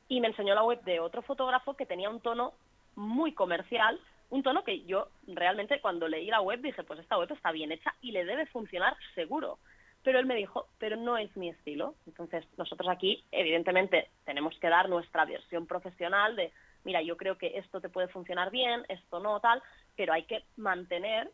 Y 0.09 0.21
me 0.21 0.29
enseñó 0.29 0.55
la 0.55 0.65
web 0.65 0.83
de 0.85 1.01
otro 1.01 1.23
fotógrafo 1.23 1.75
que 1.75 1.87
tenía 1.87 2.09
un 2.09 2.21
tono 2.21 2.55
muy 2.97 3.33
comercial, 3.33 4.01
un 4.31 4.43
tono 4.43 4.65
que 4.65 4.85
yo 4.85 5.09
realmente 5.27 5.81
cuando 5.81 6.09
leí 6.09 6.27
la 6.27 6.41
web 6.41 6.61
dije, 6.61 6.85
pues 6.85 7.01
esta 7.01 7.19
web 7.19 7.31
está 7.33 7.53
bien 7.53 7.73
hecha 7.73 7.95
y 8.01 8.13
le 8.13 8.25
debe 8.25 8.47
funcionar 8.47 8.97
seguro. 9.15 9.59
pero 10.03 10.19
él 10.19 10.27
me 10.27 10.35
dijo, 10.35 10.67
pero 10.79 10.97
no 10.97 11.19
es 11.19 11.35
mi 11.37 11.51
estilo. 11.51 11.95
Entonces, 12.07 12.47
nosotros 12.57 12.89
aquí, 12.89 13.23
evidentemente, 13.33 14.09
tenemos 14.25 14.59
que 14.59 14.69
dar 14.69 14.89
nuestra 14.89 15.25
versión 15.25 15.67
profesional 15.67 16.37
de, 16.37 16.53
mira, 16.85 17.03
yo 17.03 17.17
creo 17.17 17.37
que 17.37 17.59
esto 17.59 17.81
te 17.81 17.91
puede 17.91 18.09
funcionar 18.09 18.51
bien, 18.51 18.85
esto 18.89 19.21
no, 19.21 19.41
tal, 19.41 19.63
pero 19.97 20.13
hay 20.13 20.23
que 20.25 20.43
mantener 20.57 21.31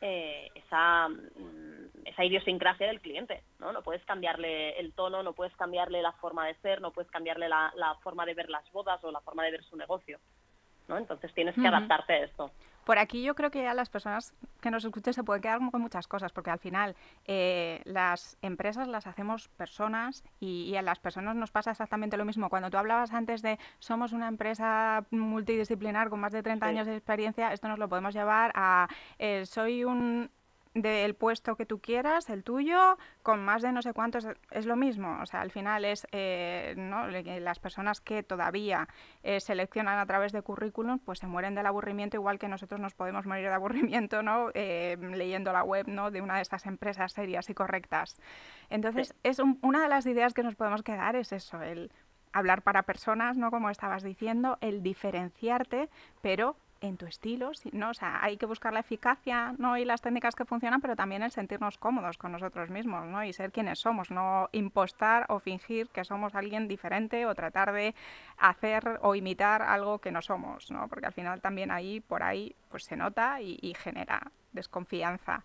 eh, 0.00 0.48
esa, 0.54 1.08
mm, 1.08 2.06
esa 2.06 2.24
idiosincrasia 2.24 2.86
del 2.86 3.00
cliente, 3.00 3.42
¿no? 3.58 3.72
No 3.72 3.82
puedes 3.82 4.04
cambiarle 4.04 4.78
el 4.78 4.92
tono, 4.92 5.22
no 5.22 5.32
puedes 5.32 5.54
cambiarle 5.56 6.02
la 6.02 6.12
forma 6.12 6.46
de 6.46 6.54
ser, 6.56 6.80
no 6.80 6.92
puedes 6.92 7.10
cambiarle 7.10 7.48
la, 7.48 7.72
la 7.76 7.94
forma 7.96 8.24
de 8.24 8.34
ver 8.34 8.48
las 8.48 8.70
bodas 8.72 9.02
o 9.04 9.10
la 9.10 9.20
forma 9.20 9.44
de 9.44 9.52
ver 9.52 9.64
su 9.64 9.76
negocio. 9.76 10.18
Entonces 10.98 11.32
tienes 11.34 11.54
que 11.54 11.66
adaptarte 11.66 12.12
a 12.12 12.24
esto. 12.24 12.50
Por 12.90 12.98
aquí 12.98 13.22
yo 13.22 13.36
creo 13.36 13.52
que 13.52 13.62
ya 13.62 13.72
las 13.72 13.88
personas 13.88 14.34
que 14.60 14.68
nos 14.68 14.84
escuchen 14.84 15.14
se 15.14 15.22
pueden 15.22 15.40
quedar 15.40 15.60
con 15.70 15.80
muchas 15.80 16.08
cosas, 16.08 16.32
porque 16.32 16.50
al 16.50 16.58
final 16.58 16.96
eh, 17.24 17.82
las 17.84 18.36
empresas 18.42 18.88
las 18.88 19.06
hacemos 19.06 19.46
personas 19.46 20.24
y, 20.40 20.74
a 20.74 20.82
las 20.82 20.98
personas 20.98 21.36
nos 21.36 21.52
pasa 21.52 21.70
exactamente 21.70 22.16
lo 22.16 22.24
mismo. 22.24 22.48
Cuando 22.48 22.68
tú 22.68 22.78
hablabas 22.78 23.12
antes 23.12 23.42
de 23.42 23.60
somos 23.78 24.12
una 24.12 24.26
empresa 24.26 25.06
multidisciplinar 25.12 26.10
con 26.10 26.18
más 26.18 26.32
de 26.32 26.42
30 26.42 26.66
años 26.66 26.86
de 26.88 26.96
experiencia, 26.96 27.52
esto 27.52 27.68
nos 27.68 27.78
lo 27.78 27.88
podemos 27.88 28.12
llevar 28.12 28.50
a 28.56 28.88
eh, 29.20 29.46
soy 29.46 29.84
un 29.84 30.28
del 30.74 31.14
puesto 31.14 31.56
que 31.56 31.66
tú 31.66 31.80
quieras, 31.80 32.30
el 32.30 32.44
tuyo, 32.44 32.96
con 33.22 33.44
más 33.44 33.62
de 33.62 33.72
no 33.72 33.82
sé 33.82 33.92
cuántos, 33.92 34.26
es 34.50 34.66
lo 34.66 34.76
mismo. 34.76 35.18
O 35.20 35.26
sea, 35.26 35.40
al 35.40 35.50
final 35.50 35.84
es 35.84 36.06
eh, 36.12 36.74
¿no? 36.76 37.08
las 37.08 37.58
personas 37.58 38.00
que 38.00 38.22
todavía 38.22 38.88
eh, 39.22 39.40
seleccionan 39.40 39.98
a 39.98 40.06
través 40.06 40.32
de 40.32 40.42
currículum, 40.42 40.98
pues 41.00 41.18
se 41.18 41.26
mueren 41.26 41.54
del 41.54 41.66
aburrimiento, 41.66 42.16
igual 42.16 42.38
que 42.38 42.48
nosotros 42.48 42.80
nos 42.80 42.94
podemos 42.94 43.26
morir 43.26 43.46
de 43.46 43.54
aburrimiento, 43.54 44.22
¿no? 44.22 44.50
Eh, 44.54 44.96
leyendo 45.00 45.52
la 45.52 45.64
web, 45.64 45.88
¿no? 45.88 46.10
De 46.10 46.22
una 46.22 46.36
de 46.36 46.42
estas 46.42 46.66
empresas 46.66 47.12
serias 47.12 47.50
y 47.50 47.54
correctas. 47.54 48.20
Entonces, 48.68 49.14
es 49.24 49.40
una 49.62 49.82
de 49.82 49.88
las 49.88 50.06
ideas 50.06 50.34
que 50.34 50.42
nos 50.42 50.54
podemos 50.54 50.82
quedar 50.82 51.16
es 51.16 51.32
eso, 51.32 51.60
el 51.62 51.92
hablar 52.32 52.62
para 52.62 52.84
personas, 52.84 53.36
¿no? 53.36 53.50
Como 53.50 53.70
estabas 53.70 54.02
diciendo, 54.02 54.58
el 54.60 54.82
diferenciarte, 54.82 55.88
pero 56.22 56.56
en 56.80 56.96
tu 56.96 57.06
estilo, 57.06 57.52
¿no? 57.72 57.90
O 57.90 57.94
sea, 57.94 58.22
hay 58.22 58.36
que 58.36 58.46
buscar 58.46 58.72
la 58.72 58.80
eficacia, 58.80 59.54
¿no? 59.58 59.76
Y 59.76 59.84
las 59.84 60.00
técnicas 60.00 60.34
que 60.34 60.44
funcionan, 60.44 60.80
pero 60.80 60.96
también 60.96 61.22
el 61.22 61.30
sentirnos 61.30 61.78
cómodos 61.78 62.16
con 62.16 62.32
nosotros 62.32 62.70
mismos, 62.70 63.06
¿no? 63.06 63.22
Y 63.22 63.32
ser 63.32 63.52
quienes 63.52 63.78
somos, 63.78 64.10
no 64.10 64.48
impostar 64.52 65.26
o 65.28 65.38
fingir 65.38 65.88
que 65.88 66.04
somos 66.04 66.34
alguien 66.34 66.68
diferente 66.68 67.26
o 67.26 67.34
tratar 67.34 67.72
de 67.72 67.94
hacer 68.38 68.98
o 69.02 69.14
imitar 69.14 69.62
algo 69.62 69.98
que 69.98 70.10
no 70.10 70.22
somos, 70.22 70.70
¿no? 70.70 70.88
Porque 70.88 71.06
al 71.06 71.12
final 71.12 71.40
también 71.40 71.70
ahí, 71.70 72.00
por 72.00 72.22
ahí, 72.22 72.54
pues 72.70 72.84
se 72.84 72.96
nota 72.96 73.40
y, 73.40 73.74
genera 73.78 74.20
desconfianza. 74.52 75.42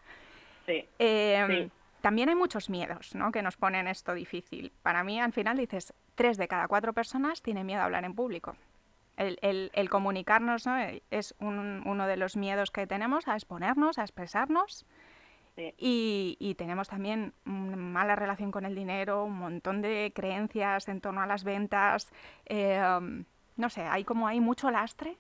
Sí. 0.65 0.88
Em, 1.00 1.69
también 2.02 2.30
hay 2.30 2.36
muchos 2.36 2.69
miedos, 2.69 3.13
¿no? 3.13 3.32
Que 3.32 3.41
nos 3.41 3.58
ponen 3.58 3.88
esto 3.88 4.13
difícil. 4.13 4.71
Para 4.82 5.04
mí, 5.04 5.19
al 5.19 5.34
final, 5.34 5.58
dices, 5.58 5.93
tres 6.15 6.38
de 6.38 6.48
cada 6.48 6.67
cuatro 6.67 6.93
personas 6.93 7.41
tienen 7.41 7.65
miedo 7.65 7.82
a 7.82 7.86
hablar 7.86 8.04
en 8.04 8.15
público 8.15 8.56
el, 9.17 9.89
comunicarnos 9.89 10.65
es 11.12 11.36
uno 11.39 12.08
de 12.08 12.17
los 12.17 12.36
miedos 12.36 12.71
que 12.71 12.88
tenemos 12.88 13.28
a 13.28 13.34
exponernos, 13.34 13.97
a 13.97 14.01
expresarnos. 14.01 14.86
Y, 15.78 16.56
tenemos 16.58 16.89
también 16.89 17.34
una 17.45 17.78
mala 17.78 18.15
relación 18.15 18.51
con 18.51 18.65
el 18.65 18.75
dinero, 18.75 19.23
un 19.23 19.38
montón 19.38 19.82
de 19.82 20.12
creencias 20.13 20.88
en 20.89 20.99
torno 20.99 21.21
a 21.21 21.28
las 21.28 21.43
ventas. 21.43 22.12
Em, 22.45 23.25
no 23.56 23.69
sé, 23.69 23.84
hay 23.84 24.04
como 24.04 24.28
hay 24.28 24.41
mucho 24.41 24.69
lastre 24.69 25.17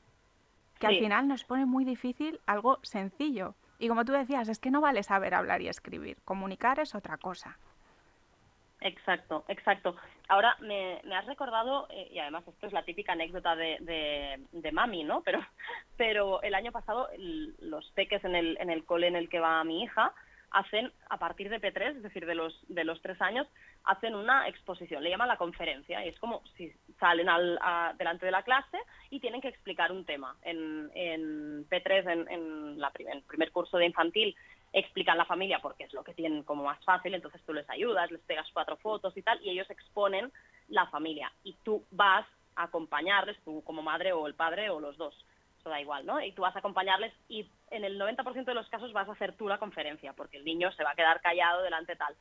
que 0.79 0.87
al 0.87 0.97
final 0.99 1.27
nos 1.27 1.45
pone 1.45 1.65
muy 1.65 1.85
difícil 1.85 2.41
algo 2.45 2.79
sencillo. 2.83 3.55
Y 3.79 3.87
como 3.87 4.03
tú 4.03 4.11
decías, 4.11 4.49
es 4.49 4.59
que 4.59 4.71
no 4.71 4.81
vale 4.81 5.03
saber 5.03 5.33
hablar 5.33 5.61
y 5.61 5.69
escribir. 5.69 6.17
Comunicar 6.25 6.79
es 6.79 6.95
otra 6.95 7.17
cosa. 7.17 7.57
Exacto, 8.85 9.45
exacto. 9.47 9.95
Ahora 10.27 10.55
me, 10.61 11.01
has 11.11 11.25
recordado, 11.25 11.87
eh, 11.89 12.07
y 12.11 12.19
además 12.19 12.47
esto 12.47 12.67
es 12.67 12.73
la 12.73 12.85
típica 12.85 13.13
anécdota 13.13 13.55
de, 13.55 14.37
de, 14.51 14.71
mami, 14.71 15.03
¿no? 15.03 15.23
Pero, 15.23 15.39
pero 15.97 16.41
el 16.43 16.53
año 16.53 16.71
pasado 16.71 17.09
los 17.17 17.89
peques 17.91 18.23
en 18.23 18.35
el, 18.35 18.57
en 18.61 18.69
el 18.69 18.85
cole 18.85 19.07
en 19.07 19.15
el 19.15 19.27
que 19.27 19.39
va 19.39 19.63
mi 19.63 19.81
hija 19.81 20.13
hacen, 20.51 20.91
a 21.09 21.17
partir 21.17 21.49
de 21.49 21.59
P3, 21.59 21.97
es 21.97 22.03
decir, 22.03 22.27
de 22.27 22.35
los, 22.35 22.63
de 22.67 22.83
los 22.83 23.01
tres 23.01 23.19
años, 23.21 23.47
hacen 23.85 24.13
una 24.13 24.47
exposición, 24.47 25.03
le 25.03 25.09
llaman 25.09 25.27
la 25.27 25.37
conferencia, 25.37 26.05
y 26.05 26.09
es 26.09 26.19
como 26.19 26.43
si 26.55 26.71
salen 26.99 27.27
al, 27.27 27.59
delante 27.97 28.27
de 28.27 28.31
la 28.31 28.43
clase 28.43 28.77
y 29.09 29.19
tienen 29.19 29.41
que 29.41 29.49
explicar 29.49 29.91
un 29.91 30.05
tema. 30.05 30.35
En, 30.43 30.91
en 30.93 31.67
P3, 31.67 32.11
en, 32.11 32.29
en 32.29 32.79
la 32.79 32.91
el 33.11 33.23
primer 33.23 33.51
curso 33.51 33.77
de 33.77 33.87
infantil, 33.87 34.35
explican 34.73 35.17
la 35.17 35.25
familia 35.25 35.59
porque 35.61 35.85
es 35.85 35.93
lo 35.93 36.03
que 36.03 36.13
tienen 36.13 36.43
como 36.43 36.63
más 36.63 36.83
fácil, 36.83 37.13
entonces 37.13 37.41
tú 37.45 37.53
les 37.53 37.69
ayudas, 37.69 38.11
les 38.11 38.21
pegas 38.21 38.47
cuatro 38.53 38.75
fotos 38.77 39.15
y 39.15 39.21
tal, 39.21 39.41
y 39.41 39.49
ellos 39.49 39.69
exponen 39.69 40.31
la 40.67 40.87
familia. 40.87 41.31
Y 41.43 41.53
tú 41.63 41.85
vas 41.91 42.25
a 42.55 42.63
acompañarles, 42.63 43.37
tú 43.43 43.63
como 43.63 43.81
madre 43.81 44.11
o 44.13 44.27
el 44.27 44.35
padre 44.35 44.69
o 44.69 44.79
los 44.79 44.97
dos, 44.97 45.15
eso 45.59 45.69
da 45.69 45.79
igual, 45.79 46.05
¿no? 46.05 46.21
Y 46.21 46.31
tú 46.33 46.41
vas 46.41 46.55
a 46.55 46.59
acompañarles 46.59 47.13
y 47.29 47.49
en 47.71 47.85
el 47.85 47.99
90% 47.99 48.45
de 48.45 48.53
los 48.53 48.69
casos 48.69 48.93
vas 48.93 49.07
a 49.07 49.13
hacer 49.13 49.33
tú 49.33 49.47
la 49.47 49.57
conferencia, 49.57 50.13
porque 50.13 50.37
el 50.37 50.45
niño 50.45 50.71
se 50.73 50.83
va 50.83 50.91
a 50.91 50.95
quedar 50.95 51.21
callado 51.21 51.63
delante 51.63 51.95
tal. 51.95 52.13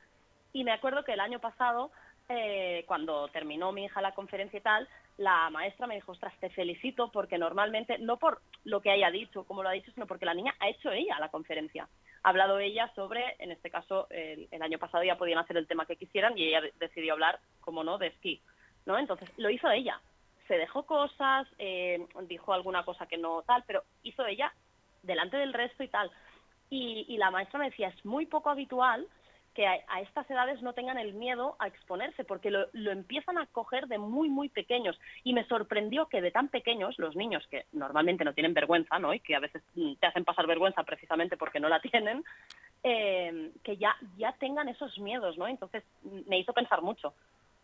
Y 0.53 0.63
me 0.63 0.71
acuerdo 0.71 1.03
que 1.03 1.13
el 1.13 1.19
año 1.19 1.39
pasado, 1.39 1.91
eh, 2.29 2.85
cuando 2.87 3.27
terminó 3.27 3.71
mi 3.71 3.85
hija 3.85 4.01
la 4.01 4.13
conferencia 4.13 4.57
y 4.57 4.61
tal, 4.61 4.87
la 5.17 5.49
maestra 5.49 5.87
me 5.87 5.95
dijo, 5.95 6.13
ostras, 6.13 6.33
te 6.39 6.49
felicito 6.49 7.11
porque 7.11 7.37
normalmente, 7.37 7.97
no 7.99 8.17
por 8.17 8.41
lo 8.63 8.81
que 8.81 8.91
haya 8.91 9.11
dicho, 9.11 9.43
como 9.43 9.63
lo 9.63 9.69
ha 9.69 9.73
dicho, 9.73 9.91
sino 9.91 10.07
porque 10.07 10.25
la 10.25 10.33
niña 10.33 10.55
ha 10.59 10.69
hecho 10.69 10.91
ella 10.91 11.19
la 11.19 11.29
conferencia 11.29 11.87
ha 12.25 12.29
hablado 12.29 12.57
ella 12.57 12.91
sobre, 12.95 13.35
en 13.37 13.51
este 13.51 13.69
caso, 13.69 14.07
el, 14.09 14.49
año 14.59 14.79
pasado 14.79 15.03
ya 15.03 15.15
podían 15.15 15.37
hacer 15.37 15.57
el 15.57 15.67
tema 15.67 15.85
que 15.85 15.95
quisieran 15.95 16.35
y 16.35 16.47
ella 16.47 16.61
decidió 16.79 17.13
hablar, 17.13 17.39
como 17.61 17.83
no, 17.83 17.99
de 17.99 18.07
esquí, 18.07 18.41
¿no? 18.87 18.97
Entonces, 18.97 19.29
lo 19.37 19.51
hizo 19.51 19.69
ella. 19.69 20.01
Se 20.47 20.57
dejó 20.57 20.87
cosas, 20.87 21.47
eh, 21.59 22.03
dijo 22.23 22.51
alguna 22.51 22.83
cosa 22.83 23.05
que 23.05 23.17
no 23.17 23.43
tal, 23.43 23.63
pero 23.67 23.83
hizo 24.01 24.25
ella 24.25 24.51
delante 25.03 25.37
del 25.37 25.53
resto 25.53 25.83
y 25.83 25.87
tal. 25.87 26.09
Y, 26.71 27.05
y 27.07 27.17
la 27.17 27.29
maestra 27.29 27.59
me 27.59 27.69
decía, 27.69 27.89
es 27.89 28.05
muy 28.05 28.25
poco 28.25 28.49
habitual 28.49 29.07
que 29.55 29.65
a, 29.65 30.01
estas 30.01 30.29
edades 30.29 30.61
no 30.61 30.73
tengan 30.73 30.97
el 30.97 31.13
miedo 31.13 31.55
a 31.59 31.67
exponerse, 31.67 32.25
porque 32.25 32.51
lo, 32.51 32.67
empiezan 32.91 33.37
a 33.37 33.47
coger 33.47 33.87
de 33.87 33.97
muy, 33.97 34.29
muy 34.29 34.49
pequeños. 34.49 34.99
Y 35.23 35.33
me 35.33 35.45
sorprendió 35.45 36.07
que 36.07 36.21
de 36.21 36.29
tan 36.29 36.49
pequeños, 36.49 36.99
los 36.99 37.15
niños 37.15 37.47
que 37.47 37.65
normalmente 37.71 38.25
no 38.25 38.33
tienen 38.33 38.53
vergüenza, 38.53 38.99
¿no? 38.99 39.13
Y 39.13 39.21
que 39.21 39.35
a 39.35 39.39
veces 39.39 39.63
te 39.99 40.05
hacen 40.05 40.25
pasar 40.25 40.45
vergüenza 40.45 40.83
precisamente 40.83 41.37
porque 41.37 41.61
no 41.61 41.69
la 41.69 41.79
tienen, 41.91 42.23
eh, 42.83 43.51
que 43.63 43.77
ya, 43.77 43.95
ya 44.17 44.33
tengan 44.33 44.67
esos 44.67 44.99
miedos, 44.99 45.37
¿no? 45.37 45.47
Entonces 45.47 45.83
me 46.27 46.37
hizo 46.37 46.51
pensar 46.51 46.81
mucho 46.81 47.13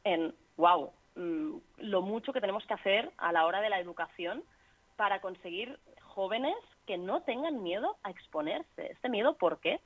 en, 0.06 0.34
wow, 0.56 0.92
mm, 1.16 1.58
lo 1.80 2.02
mucho 2.02 2.32
que 2.32 2.42
tenemos 2.42 2.66
que 2.66 2.74
hacer 2.74 3.12
a 3.18 3.34
la 3.34 3.46
hora 3.46 3.60
de 3.60 3.70
la 3.70 3.82
educación 3.82 4.44
para 4.96 5.20
conseguir 5.20 5.78
jóvenes 6.02 6.56
que 6.88 6.98
no 6.98 7.22
tengan 7.24 7.62
miedo 7.62 7.98
a 8.04 8.12
exponerse. 8.12 8.92
¿Este 8.94 9.10
miedo 9.10 9.36
por 9.36 9.60
qué? 9.60 9.82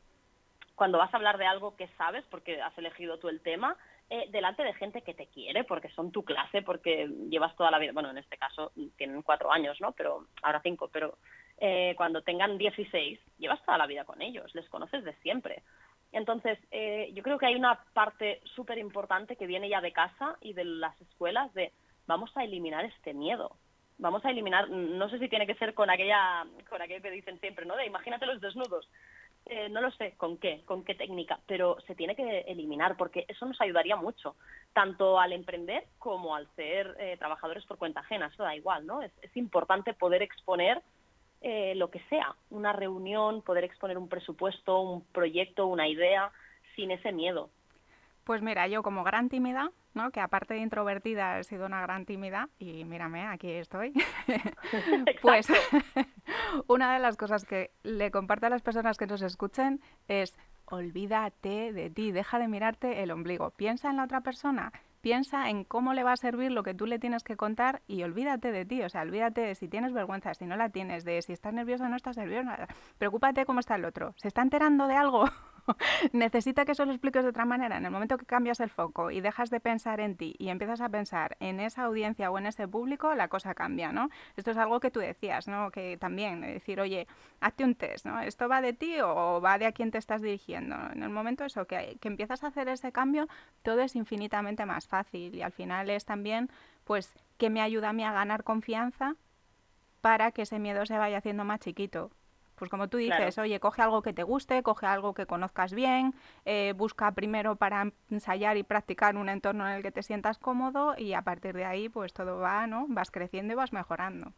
Cuando 0.75 0.97
vas 0.97 1.13
a 1.13 1.17
hablar 1.17 1.37
de 1.37 1.45
algo 1.45 1.75
que 1.75 1.87
sabes, 1.97 2.23
porque 2.29 2.61
has 2.61 2.77
elegido 2.77 3.17
tú 3.17 3.29
el 3.29 3.41
tema, 3.41 3.77
eh, 4.09 4.27
delante 4.29 4.63
de 4.63 4.73
gente 4.73 5.01
que 5.01 5.13
te 5.13 5.27
quiere, 5.27 5.63
porque 5.63 5.89
son 5.89 6.11
tu 6.11 6.23
clase, 6.23 6.61
porque 6.61 7.07
llevas 7.29 7.55
toda 7.55 7.71
la 7.71 7.79
vida, 7.79 7.91
bueno, 7.93 8.11
en 8.11 8.17
este 8.17 8.37
caso 8.37 8.71
tienen 8.97 9.21
cuatro 9.23 9.51
años, 9.51 9.81
¿no? 9.81 9.93
Pero 9.93 10.27
ahora 10.43 10.61
cinco, 10.61 10.89
pero 10.91 11.17
eh, 11.57 11.93
cuando 11.97 12.21
tengan 12.21 12.57
16, 12.57 13.19
llevas 13.39 13.63
toda 13.63 13.77
la 13.77 13.87
vida 13.87 14.03
con 14.03 14.21
ellos, 14.21 14.53
les 14.53 14.69
conoces 14.69 15.03
de 15.03 15.13
siempre. 15.21 15.63
Entonces, 16.11 16.59
eh, 16.71 17.09
yo 17.13 17.23
creo 17.23 17.37
que 17.37 17.47
hay 17.47 17.55
una 17.55 17.83
parte 17.93 18.41
súper 18.55 18.77
importante 18.77 19.35
que 19.35 19.47
viene 19.47 19.69
ya 19.69 19.81
de 19.81 19.91
casa 19.91 20.37
y 20.41 20.53
de 20.53 20.65
las 20.65 20.99
escuelas 21.01 21.53
de 21.53 21.71
vamos 22.07 22.35
a 22.35 22.43
eliminar 22.43 22.85
este 22.85 23.13
miedo. 23.13 23.57
Vamos 23.97 24.23
a 24.25 24.29
eliminar, 24.29 24.69
no 24.69 25.09
sé 25.09 25.19
si 25.19 25.29
tiene 25.29 25.47
que 25.47 25.55
ser 25.55 25.73
con 25.73 25.89
aquella, 25.89 26.45
con 26.69 26.81
aquello 26.81 27.01
que 27.01 27.11
dicen 27.11 27.39
siempre, 27.39 27.65
¿no? 27.65 27.75
De 27.75 27.85
imagínate 27.85 28.25
los 28.25 28.41
desnudos. 28.41 28.89
Eh, 29.47 29.69
no 29.69 29.79
lo 29.79 29.91
sé 29.91 30.15
con 30.17 30.37
qué, 30.37 30.63
con 30.65 30.83
qué 30.83 30.95
técnica, 30.95 31.39
pero 31.45 31.77
se 31.85 31.93
tiene 31.93 32.15
que 32.15 32.39
eliminar 32.47 32.97
porque 32.97 33.25
eso 33.27 33.45
nos 33.45 33.61
ayudaría 33.61 33.95
mucho, 33.95 34.35
tanto 34.73 35.19
al 35.19 35.33
emprender 35.33 35.85
como 35.99 36.35
al 36.35 36.47
ser 36.55 36.95
eh, 36.99 37.15
trabajadores 37.19 37.63
por 37.65 37.77
cuenta 37.77 37.99
ajena, 37.99 38.25
eso 38.33 38.41
da 38.41 38.55
igual, 38.55 38.87
¿no? 38.87 39.03
Es, 39.03 39.11
importante 39.35 39.93
poder 39.93 40.23
exponer 40.23 40.81
eh, 41.41 41.75
lo 41.75 41.91
que 41.91 41.99
sea, 42.09 42.35
una 42.49 42.73
reunión, 42.73 43.43
poder 43.43 43.65
exponer 43.65 43.99
un 43.99 44.09
presupuesto, 44.09 44.79
un 44.79 45.03
proyecto, 45.05 45.67
una 45.67 45.87
idea, 45.87 46.31
sin 46.75 46.89
ese 46.89 47.11
miedo. 47.11 47.51
Pues 48.25 48.41
mira, 48.41 48.67
yo 48.67 48.81
como 48.81 49.03
gran 49.03 49.29
tímida, 49.29 49.71
¿no? 49.93 50.09
que 50.09 50.19
aparte 50.19 50.55
de 50.55 50.61
introvertida 50.61 51.37
he 51.37 51.43
sido 51.43 51.67
una 51.67 51.79
gran 51.81 52.05
tímida 52.05 52.49
y 52.57 52.83
mírame, 52.83 53.21
aquí 53.27 53.51
estoy. 53.51 53.93
pues 55.21 55.47
una 56.67 56.91
de 56.93 56.99
las 56.99 57.17
cosas 57.17 57.45
que 57.45 57.69
le 57.83 58.09
comparto 58.09 58.47
a 58.47 58.49
las 58.49 58.63
personas 58.63 58.97
que 58.97 59.05
nos 59.05 59.21
escuchen 59.21 59.79
es 60.07 60.35
olvídate 60.65 61.71
de 61.71 61.91
ti, 61.91 62.11
deja 62.11 62.39
de 62.39 62.47
mirarte 62.47 63.03
el 63.03 63.11
ombligo, 63.11 63.51
piensa 63.51 63.91
en 63.91 63.97
la 63.97 64.05
otra 64.05 64.21
persona, 64.21 64.73
piensa 65.01 65.51
en 65.51 65.63
cómo 65.63 65.93
le 65.93 66.03
va 66.03 66.13
a 66.13 66.17
servir 66.17 66.51
lo 66.51 66.63
que 66.63 66.73
tú 66.73 66.87
le 66.87 66.97
tienes 66.97 67.23
que 67.23 67.37
contar 67.37 67.83
y 67.85 68.01
olvídate 68.01 68.51
de 68.51 68.65
ti, 68.65 68.81
o 68.81 68.89
sea, 68.89 69.03
olvídate 69.03 69.41
de 69.41 69.53
si 69.53 69.67
tienes 69.67 69.93
vergüenza, 69.93 70.33
si 70.33 70.47
no 70.47 70.55
la 70.57 70.69
tienes, 70.69 71.05
de 71.05 71.21
si 71.21 71.31
estás 71.31 71.53
nerviosa 71.53 71.85
o 71.85 71.89
no 71.89 71.95
estás 71.95 72.17
nerviosa, 72.17 72.67
preocúpate 72.97 73.45
cómo 73.45 73.59
está 73.59 73.75
el 73.75 73.85
otro, 73.85 74.15
¿se 74.17 74.27
está 74.27 74.41
enterando 74.41 74.87
de 74.87 74.95
algo? 74.95 75.25
necesita 76.13 76.65
que 76.65 76.73
eso 76.73 76.85
lo 76.85 76.91
expliques 76.91 77.23
de 77.23 77.29
otra 77.29 77.45
manera. 77.45 77.77
En 77.77 77.85
el 77.85 77.91
momento 77.91 78.17
que 78.17 78.25
cambias 78.25 78.59
el 78.59 78.69
foco 78.69 79.11
y 79.11 79.21
dejas 79.21 79.49
de 79.49 79.59
pensar 79.59 79.99
en 79.99 80.15
ti 80.15 80.35
y 80.37 80.49
empiezas 80.49 80.81
a 80.81 80.89
pensar 80.89 81.37
en 81.39 81.59
esa 81.59 81.83
audiencia 81.83 82.31
o 82.31 82.37
en 82.37 82.47
ese 82.47 82.67
público, 82.67 83.13
la 83.15 83.27
cosa 83.27 83.53
cambia, 83.53 83.91
¿no? 83.91 84.09
Esto 84.35 84.51
es 84.51 84.57
algo 84.57 84.79
que 84.79 84.91
tú 84.91 84.99
decías, 84.99 85.47
¿no? 85.47 85.71
Que 85.71 85.97
también, 85.97 86.41
decir, 86.41 86.79
oye, 86.79 87.07
hazte 87.39 87.63
un 87.63 87.75
test, 87.75 88.05
¿no? 88.05 88.19
¿Esto 88.19 88.47
va 88.47 88.61
de 88.61 88.73
ti 88.73 88.99
o 89.01 89.41
va 89.41 89.57
de 89.57 89.65
a 89.65 89.71
quién 89.71 89.91
te 89.91 89.97
estás 89.97 90.21
dirigiendo? 90.21 90.75
En 90.93 91.03
el 91.03 91.09
momento 91.09 91.45
eso, 91.45 91.65
que, 91.65 91.97
que 91.99 92.07
empiezas 92.07 92.43
a 92.43 92.47
hacer 92.47 92.67
ese 92.69 92.91
cambio, 92.91 93.27
todo 93.63 93.81
es 93.81 93.95
infinitamente 93.95 94.65
más 94.65 94.87
fácil 94.87 95.35
y 95.35 95.41
al 95.41 95.51
final 95.51 95.89
es 95.89 96.05
también, 96.05 96.49
pues, 96.83 97.13
que 97.37 97.49
me 97.49 97.61
ayuda 97.61 97.89
a 97.89 97.93
mí 97.93 98.03
a 98.03 98.13
ganar 98.13 98.43
confianza 98.43 99.15
para 100.01 100.31
que 100.31 100.43
ese 100.43 100.59
miedo 100.59 100.85
se 100.85 100.97
vaya 100.97 101.17
haciendo 101.17 101.43
más 101.45 101.59
chiquito. 101.59 102.11
Pues 102.55 102.69
como 102.69 102.87
tú 102.87 102.97
dices, 102.97 103.37
oye, 103.37 103.59
coge 103.59 103.81
algo 103.81 104.01
que 104.01 104.13
te 104.13 104.23
guste, 104.23 104.63
coge 104.63 104.85
algo 104.85 105.13
que 105.13 105.25
conozcas 105.25 105.73
bien, 105.73 106.13
eh, 106.45 106.73
busca 106.75 107.11
primero 107.11 107.55
para 107.55 107.91
ensayar 108.09 108.57
y 108.57 108.63
practicar 108.63 109.15
un 109.17 109.29
entorno 109.29 109.67
en 109.67 109.75
el 109.75 109.81
que 109.81 109.91
te 109.91 110.03
sientas 110.03 110.37
cómodo 110.37 110.95
y 110.97 111.13
a 111.13 111.21
partir 111.21 111.53
de 111.53 111.65
ahí 111.65 111.89
pues 111.89 112.13
todo 112.13 112.39
va, 112.39 112.67
¿no? 112.67 112.85
Vas 112.89 113.11
creciendo 113.11 113.53
y 113.53 113.55
vas 113.55 113.73
mejorando. 113.73 114.31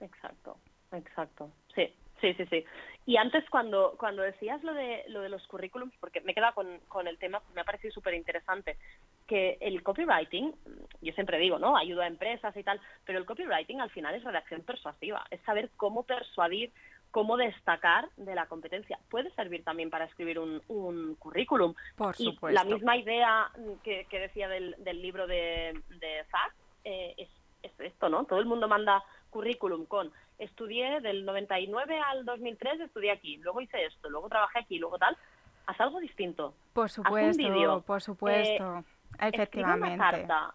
Exacto, 0.00 0.56
exacto. 0.92 1.50
Sí, 1.74 1.92
sí, 2.20 2.34
sí, 2.34 2.46
sí. 2.46 2.64
Y 3.06 3.16
antes 3.16 3.48
cuando, 3.48 3.94
cuando 3.98 4.22
decías 4.22 4.62
lo 4.62 4.74
de, 4.74 5.04
lo 5.08 5.22
de 5.22 5.30
los 5.30 5.46
currículums, 5.46 5.94
porque 5.98 6.20
me 6.20 6.32
he 6.32 6.34
quedado 6.34 6.54
con, 6.54 6.78
con 6.88 7.08
el 7.08 7.18
tema, 7.18 7.40
me 7.54 7.62
ha 7.62 7.64
parecido 7.64 7.92
súper 7.92 8.12
interesante, 8.12 8.76
que 9.26 9.56
el 9.60 9.82
copywriting, 9.82 10.54
yo 11.00 11.12
siempre 11.14 11.38
digo, 11.38 11.58
¿no? 11.58 11.76
Ayuda 11.76 12.04
a 12.04 12.08
empresas 12.08 12.54
y 12.56 12.62
tal, 12.62 12.80
pero 13.06 13.18
el 13.18 13.24
copywriting 13.24 13.80
al 13.80 13.90
final 13.90 14.14
es 14.14 14.24
redacción 14.24 14.60
persuasiva, 14.62 15.24
es 15.30 15.40
saber 15.42 15.70
cómo 15.76 16.02
persuadir 16.02 16.70
cómo 17.10 17.36
destacar 17.36 18.08
de 18.16 18.34
la 18.34 18.46
competencia. 18.46 18.98
Puede 19.10 19.30
servir 19.30 19.64
también 19.64 19.90
para 19.90 20.04
escribir 20.04 20.38
un, 20.38 21.16
currículum. 21.18 21.74
Por 21.96 22.14
supuesto. 22.14 22.50
Y 22.50 22.54
la 22.54 22.64
misma 22.64 22.96
idea 22.96 23.50
que, 23.82 24.06
decía 24.10 24.48
del, 24.48 24.76
libro 25.02 25.26
de, 25.26 25.80
de 25.88 26.24
Zach 26.30 26.52
eh, 26.84 27.14
es, 27.16 27.28
esto, 27.80 28.08
¿no? 28.08 28.24
Todo 28.24 28.40
el 28.40 28.46
mundo 28.46 28.68
manda 28.68 29.02
currículum 29.30 29.86
con 29.86 30.12
estudié 30.38 31.00
del 31.00 31.24
99 31.24 32.00
al 32.00 32.24
2003, 32.24 32.80
estudié 32.80 33.10
aquí, 33.10 33.36
luego 33.38 33.60
hice 33.60 33.84
esto, 33.84 34.08
luego 34.08 34.28
trabajé 34.28 34.60
aquí, 34.60 34.78
luego 34.78 34.98
tal. 34.98 35.16
Haz 35.66 35.80
algo 35.80 36.00
distinto. 36.00 36.54
Por 36.72 36.88
supuesto, 36.88 37.82
por 37.86 38.00
supuesto. 38.00 38.78
Eh, 38.78 39.28
Efectivamente. 39.32 39.94
Una 39.94 40.10
carta, 40.10 40.54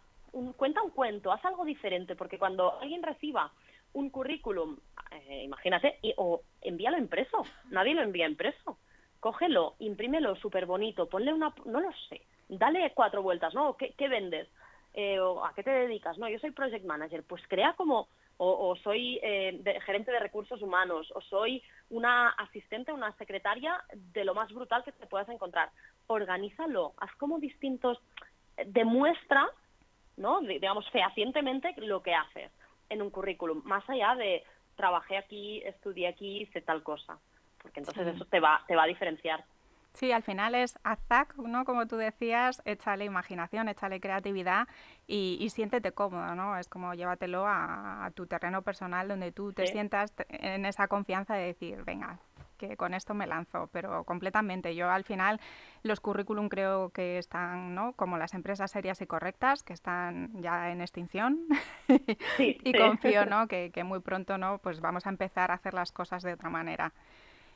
cuenta 0.56 0.82
un 0.82 0.89
cuento, 0.89 1.32
haz 1.32 1.44
algo 1.46 1.66
diferente, 1.66 2.16
porque 2.16 2.39
cuando 2.39 2.80
alguien 2.80 3.04
reciba 3.04 3.52
un 3.93 4.10
currículum, 4.10 4.77
eh, 5.12 5.43
imagínate, 5.43 5.99
y, 6.01 6.13
o 6.17 6.41
envíalo 6.62 6.97
impreso, 6.97 7.43
nadie 7.69 7.93
lo 7.93 8.01
envía 8.01 8.27
impreso. 8.27 8.77
Cógelo, 9.19 9.75
imprímelo 9.79 10.36
súper 10.36 10.65
bonito, 10.65 11.08
ponle 11.08 11.32
una, 11.32 11.53
no 11.65 11.79
lo 11.79 11.91
sé, 12.10 12.21
dale 12.49 12.91
cuatro 12.93 13.21
vueltas, 13.21 13.53
¿no? 13.53 13.77
¿Qué, 13.77 14.08
vendes? 14.10 14.49
Eh, 14.93 15.19
o 15.19 15.45
¿A 15.45 15.53
qué 15.53 15.63
te 15.63 15.71
dedicas? 15.71 16.17
No, 16.17 16.27
yo 16.27 16.39
soy 16.39 16.51
project 16.51 16.86
manager, 16.86 17.23
pues 17.23 17.41
crea 17.47 17.73
como, 17.73 18.10
o, 18.38 18.75
soy 18.84 19.19
eh, 19.23 19.63
gerente 19.86 20.12
de 20.12 20.19
recursos 20.19 20.62
humanos, 20.62 21.10
o 21.15 21.21
soy 21.21 21.63
una 21.89 22.29
asistente, 22.29 22.91
una 22.91 23.15
secretaria 23.15 23.82
de 23.93 24.25
lo 24.25 24.34
más 24.34 24.51
brutal 24.51 24.84
que 24.84 24.91
te 24.91 25.08
puedas 25.08 25.29
encontrar. 25.29 25.69
Organízalo, 26.08 26.93
haz 26.97 27.15
como 27.15 27.39
distintos, 27.39 27.99
demuestra, 28.65 29.47
¿no? 30.17 30.41
digamos, 30.41 30.89
fehacientemente 30.89 31.73
lo 31.77 32.03
que 32.03 32.13
haces 32.13 32.51
en 32.93 33.01
un 33.01 33.10
currículum, 33.10 33.62
más 33.65 33.88
allá 33.89 34.15
de 34.15 34.43
trabajé 34.75 35.17
aquí, 35.17 35.62
estudié 35.65 36.08
aquí, 36.08 36.41
hice 36.41 36.62
tal 36.62 36.84
cosa, 36.84 37.17
porque 37.62 37.79
entonces 37.79 38.08
eso 38.08 38.25
te 38.25 38.39
va, 38.39 38.63
te 38.67 38.75
va 38.75 38.84
a 38.84 38.88
diferenciar. 38.88 39.43
Sí, 39.93 40.12
al 40.12 40.23
final 40.23 40.56
es 40.56 40.79
azac, 40.84 41.36
¿no? 41.38 41.65
Como 41.65 41.86
tú 41.86 41.97
decías, 41.97 42.63
échale 42.65 43.06
imaginación, 43.06 43.69
échale 43.69 43.99
creatividad 43.99 44.67
y, 45.06 45.47
siéntete 45.51 45.91
cómodo, 45.91 46.34
¿no? 46.34 46.58
Es 46.58 46.67
como 46.67 46.95
llévatelo 46.95 47.45
a, 47.45 48.10
tu 48.15 48.25
terreno 48.25 48.63
personal 48.63 49.08
donde 49.08 49.32
tú 49.32 49.53
te 49.53 49.67
sientas 49.67 50.12
en 50.29 50.65
esa 50.65 50.88
confianza 50.88 51.36
de 51.36 51.45
decir, 51.45 51.84
venga, 51.84 52.19
que 52.58 52.78
con 52.78 52.94
esto 52.94 53.13
me 53.13 53.28
lanzo, 53.28 53.70
pero 53.72 54.04
completamente. 54.04 54.76
Yo 54.76 54.89
al 54.89 55.04
final 55.04 55.39
los 55.84 56.00
currículum 56.00 56.50
creo 56.50 56.89
que 56.89 57.18
están, 57.18 57.76
¿no? 57.76 57.94
Como 57.94 58.18
las 58.18 58.34
empresas 58.34 58.72
serias 58.72 59.02
y 59.02 59.08
correctas, 59.08 59.63
que 59.63 59.74
están 59.74 60.30
ya 60.42 60.72
en 60.72 60.82
extinción. 60.82 61.46
y 62.39 62.74
confío, 62.74 63.26
¿no? 63.26 63.48
Que, 63.48 63.72
que, 63.72 63.84
muy 63.84 64.00
pronto, 64.00 64.38
¿no? 64.38 64.60
Pues 64.60 64.82
vamos 64.82 65.06
a 65.06 65.10
empezar 65.10 65.52
a 65.52 65.56
hacer 65.56 65.74
las 65.74 65.92
cosas 65.92 66.24
de 66.24 66.34
otra 66.34 66.50
manera. 66.50 66.94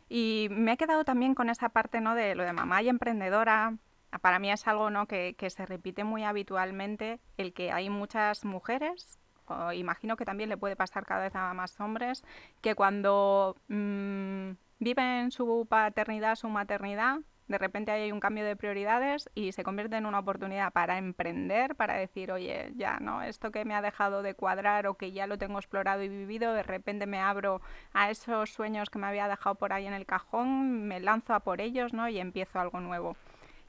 Y 0.10 0.48
me 0.52 0.74
he 0.74 0.78
quedado 0.78 1.04
también 1.04 1.36
con 1.36 1.50
esa 1.50 1.70
parte, 1.70 2.02
¿no? 2.02 2.16
De 2.16 2.36
lo 2.36 2.44
de 2.44 2.54
mamá 2.54 2.82
y 2.82 2.90
emprendedora. 2.90 3.76
Para 4.22 4.40
mí 4.40 4.52
es 4.52 4.68
algo, 4.68 4.90
¿no? 4.90 5.06
Que, 5.06 5.36
que 5.38 5.50
se 5.50 5.66
repite 5.66 6.04
muy 6.04 6.24
habitualmente, 6.24 7.20
el 7.36 7.54
que 7.54 7.72
hay 7.72 7.90
muchas 7.90 8.46
mujeres 8.46 9.20
o 9.48 9.72
imagino 9.72 10.18
que 10.18 10.26
también 10.26 10.50
le 10.50 10.58
puede 10.58 10.76
pasar 10.76 11.06
cada 11.06 11.22
vez 11.22 11.36
a 11.36 11.54
más 11.54 11.80
hombres, 11.80 12.24
que 12.62 12.76
cuando 12.76 13.56
mm, 13.68 14.52
viven 14.80 15.32
su 15.32 15.66
paternidad, 15.70 16.36
su 16.36 16.50
maternidad, 16.50 17.20
de 17.48 17.58
repente 17.58 17.92
hay 17.92 18.12
un 18.12 18.20
cambio 18.20 18.44
de 18.44 18.58
prioridades 18.58 19.30
y 19.34 19.54
se 19.54 19.64
convierte 19.64 19.96
en 19.96 20.06
una 20.06 20.20
oportunidad 20.20 20.74
para 20.74 20.98
emprender, 20.98 21.76
para 21.76 21.94
decir, 21.96 22.32
oye, 22.32 22.74
ya, 22.76 23.00
¿no? 23.00 23.22
Esto 23.22 23.52
que 23.52 23.64
me 23.64 23.74
ha 23.74 23.82
dejado 23.82 24.22
de 24.22 24.34
cuadrar 24.34 24.86
o 24.88 24.96
que 24.96 25.14
ya 25.14 25.28
lo 25.28 25.38
tengo 25.38 25.58
explorado 25.58 26.04
y 26.04 26.10
vivido, 26.10 26.54
de 26.54 26.64
repente 26.64 27.06
me 27.06 27.20
abro 27.20 27.62
a 27.94 28.10
esos 28.10 28.50
sueños 28.50 28.90
que 28.90 29.00
me 29.00 29.08
había 29.08 29.30
dejado 29.30 29.56
por 29.56 29.72
ahí 29.72 29.88
en 29.88 29.94
el 29.94 30.06
cajón, 30.06 30.88
me 30.88 31.00
lanzo 31.00 31.34
a 31.34 31.40
por 31.40 31.62
ellos, 31.62 31.94
¿no? 31.94 32.10
Y 32.10 32.20
empiezo 32.20 32.60
algo 32.60 32.82
nuevo. 32.82 33.16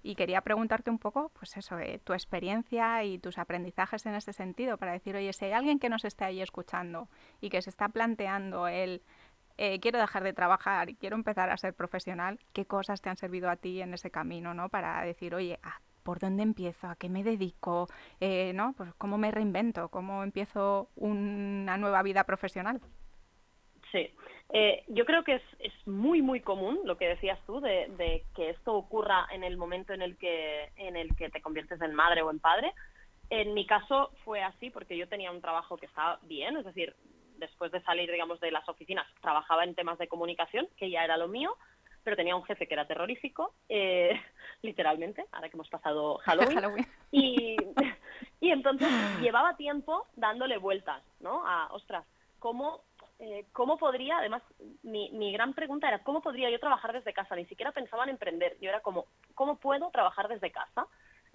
Y 0.03 0.17
quería 0.17 0.41
preguntarte 0.41 0.91
un 0.91 0.99
poco, 0.99 1.31
pues 1.39 1.57
eso, 1.57 1.79
eh, 1.79 2.01
tu 2.03 2.15
experiencia 2.15 3.05
y 3.05 3.19
tus 3.19 3.39
aprendizajes 3.39 4.07
en 4.07 4.15
ese 4.15 4.33
sentido, 4.33 4.77
para 4.77 4.93
decir, 4.93 5.15
oye, 5.15 5.33
si 5.33 5.45
hay 5.45 5.53
alguien 5.53 5.79
que 5.79 5.89
nos 5.89 6.05
esté 6.05 6.25
ahí 6.25 6.41
escuchando 6.41 7.09
y 7.41 7.51
que 7.51 7.63
se 7.63 7.71
está 7.71 7.89
planteando 7.89 8.67
el 8.67 9.03
eh, 9.59 9.81
quiero 9.81 9.99
dejar 9.99 10.23
de 10.23 10.33
trabajar 10.33 10.89
y 10.89 10.95
quiero 10.95 11.17
empezar 11.17 11.51
a 11.51 11.57
ser 11.57 11.75
profesional, 11.75 12.39
¿qué 12.53 12.65
cosas 12.65 13.03
te 13.03 13.11
han 13.11 13.17
servido 13.17 13.51
a 13.51 13.57
ti 13.57 13.83
en 13.83 13.93
ese 13.93 14.11
camino, 14.11 14.55
¿no? 14.55 14.69
Para 14.69 15.03
decir, 15.03 15.35
oye, 15.35 15.59
¿por 16.05 16.21
dónde 16.21 16.45
empiezo? 16.45 16.87
¿A 16.87 16.97
qué 16.97 17.09
me 17.09 17.25
dedico? 17.25 17.89
Eh, 18.21 18.53
¿no? 18.55 18.73
Pues 18.77 18.95
cómo 18.95 19.19
me 19.19 19.31
reinvento, 19.31 19.89
cómo 19.89 20.23
empiezo 20.23 20.89
una 20.97 21.77
nueva 21.77 22.03
vida 22.03 22.25
profesional. 22.25 22.81
Sí, 23.91 24.15
eh, 24.51 24.85
yo 24.89 25.05
creo 25.05 25.25
que 25.25 25.35
es, 25.35 25.43
es, 25.59 25.73
muy, 25.87 26.23
muy 26.23 26.41
común 26.41 26.81
lo 26.85 26.97
que 26.97 27.09
decías 27.09 27.39
tú 27.47 27.61
de, 27.61 27.91
de, 27.99 28.25
que 28.37 28.51
esto 28.51 28.75
ocurra 28.75 29.27
en 29.33 29.45
el 29.45 29.57
momento 29.57 29.93
en 29.93 30.03
el, 30.03 30.17
que, 30.17 30.71
en 30.77 30.97
el 30.97 31.15
que 31.17 31.31
te 31.31 31.43
conviertes 31.43 31.81
en 31.81 31.95
madre 31.95 32.23
o 32.23 32.31
en 32.31 32.39
padre. 32.39 32.73
En 33.31 33.53
mi 33.55 33.67
caso 33.67 34.13
fue 34.25 34.43
así 34.43 34.71
porque 34.71 34.97
yo 34.97 35.09
tenía 35.09 35.31
un 35.31 35.41
trabajo 35.41 35.77
que 35.77 35.87
estaba 35.87 36.19
bien, 36.23 36.57
es 36.57 36.65
decir, 36.65 36.95
después 37.39 37.73
de 37.73 37.83
salir, 37.83 38.11
digamos, 38.11 38.41
de 38.41 38.51
las 38.51 38.69
oficinas, 38.69 39.07
trabajaba 39.21 39.65
en 39.65 39.75
temas 39.75 39.99
de 39.99 40.09
comunicación, 40.09 40.69
que 40.77 40.91
ya 40.91 41.05
era 41.05 41.17
lo 41.17 41.29
mío, 41.29 41.57
pero 42.05 42.17
tenía 42.17 42.37
un 42.37 42.45
jefe 42.45 42.67
que 42.67 42.75
era 42.75 42.87
terrorífico, 42.87 43.53
eh, 43.69 44.11
literalmente, 44.63 45.25
ahora 45.33 45.49
que 45.49 45.57
hemos 45.57 45.69
pasado 45.69 46.19
Halloween. 46.19 46.87
Y, 47.11 47.57
y 48.41 48.51
entonces 48.51 48.89
llevaba 49.23 49.57
tiempo 49.57 50.07
dándole 50.15 50.59
vueltas, 50.59 51.03
¿no? 51.21 51.47
A, 51.47 51.69
ostras, 51.73 52.05
¿cómo, 52.39 52.83
eh, 53.19 53.47
¿cómo 53.53 53.79
podría, 53.79 54.19
además, 54.19 54.43
mi, 54.83 55.11
mi 55.11 55.33
gran 55.33 55.55
pregunta 55.55 55.89
era, 55.89 56.03
¿cómo 56.03 56.21
podría 56.21 56.51
yo 56.51 56.61
trabajar 56.61 56.93
desde 56.93 57.15
casa? 57.15 57.35
Ni 57.35 57.47
siquiera 57.47 57.73
pensaba 57.73 58.05
en 58.05 58.11
emprender. 58.11 58.59
Yo 58.61 58.69
era 58.69 58.81
como, 58.81 59.07
¿cómo 59.35 59.57
puedo 59.57 59.91
trabajar 59.91 60.29
desde 60.29 60.51
casa? 60.51 60.87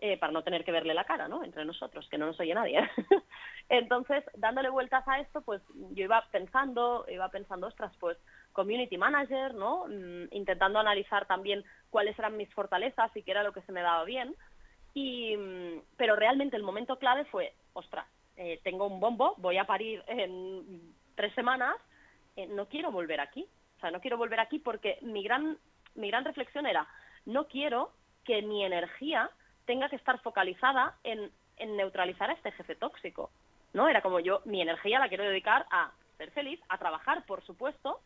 Eh, 0.05 0.17
para 0.17 0.33
no 0.33 0.43
tener 0.43 0.65
que 0.65 0.73
verle 0.73 0.93
la 0.93 1.05
cara, 1.05 1.29
¿no? 1.29 1.45
Entre 1.45 1.63
nosotros, 1.63 2.09
que 2.09 2.17
no 2.17 2.25
nos 2.25 2.37
oye 2.37 2.53
nadie. 2.53 2.77
Entonces, 3.69 4.21
dándole 4.35 4.69
vueltas 4.69 5.07
a 5.07 5.21
esto, 5.21 5.39
pues 5.43 5.61
yo 5.91 6.03
iba 6.03 6.21
pensando, 6.29 7.05
iba 7.07 7.29
pensando, 7.29 7.67
ostras, 7.67 7.93
pues 8.01 8.17
community 8.51 8.97
manager, 8.97 9.53
¿no? 9.53 9.85
Mm, 9.87 10.25
intentando 10.31 10.77
analizar 10.77 11.25
también 11.25 11.63
cuáles 11.89 12.19
eran 12.19 12.35
mis 12.35 12.53
fortalezas 12.53 13.15
y 13.15 13.23
qué 13.23 13.31
era 13.31 13.43
lo 13.43 13.53
que 13.53 13.61
se 13.61 13.71
me 13.71 13.81
daba 13.81 14.03
bien. 14.03 14.35
Y, 14.93 15.37
mm, 15.37 15.83
pero 15.95 16.17
realmente 16.17 16.57
el 16.57 16.63
momento 16.63 16.99
clave 16.99 17.23
fue, 17.23 17.53
ostras, 17.71 18.05
eh, 18.35 18.59
tengo 18.61 18.87
un 18.87 18.99
bombo, 18.99 19.35
voy 19.37 19.57
a 19.57 19.63
parir 19.63 20.03
en 20.07 20.93
tres 21.15 21.33
semanas, 21.33 21.77
eh, 22.35 22.45
no 22.47 22.67
quiero 22.67 22.91
volver 22.91 23.21
aquí. 23.21 23.47
O 23.77 23.79
sea, 23.79 23.89
no 23.89 24.01
quiero 24.01 24.17
volver 24.17 24.41
aquí 24.41 24.59
porque 24.59 24.97
mi 25.01 25.23
gran, 25.23 25.57
mi 25.95 26.09
gran 26.09 26.25
reflexión 26.25 26.65
era, 26.65 26.85
no 27.25 27.47
quiero 27.47 27.93
que 28.25 28.41
mi 28.41 28.65
energía 28.65 29.31
tenga 29.65 29.89
que 29.89 29.95
estar 29.95 30.19
focalizada 30.21 30.95
en, 31.03 31.31
en 31.57 31.77
neutralizar 31.77 32.29
a 32.29 32.33
este 32.33 32.51
jefe 32.51 32.75
tóxico. 32.75 33.31
¿no? 33.73 33.89
Era 33.89 34.01
como 34.01 34.19
yo, 34.19 34.41
mi 34.45 34.61
energía 34.61 34.99
la 34.99 35.09
quiero 35.09 35.23
dedicar 35.23 35.65
a 35.71 35.91
ser 36.17 36.31
feliz, 36.31 36.59
a 36.69 36.77
trabajar, 36.77 37.25
por 37.25 37.43
supuesto, 37.43 37.99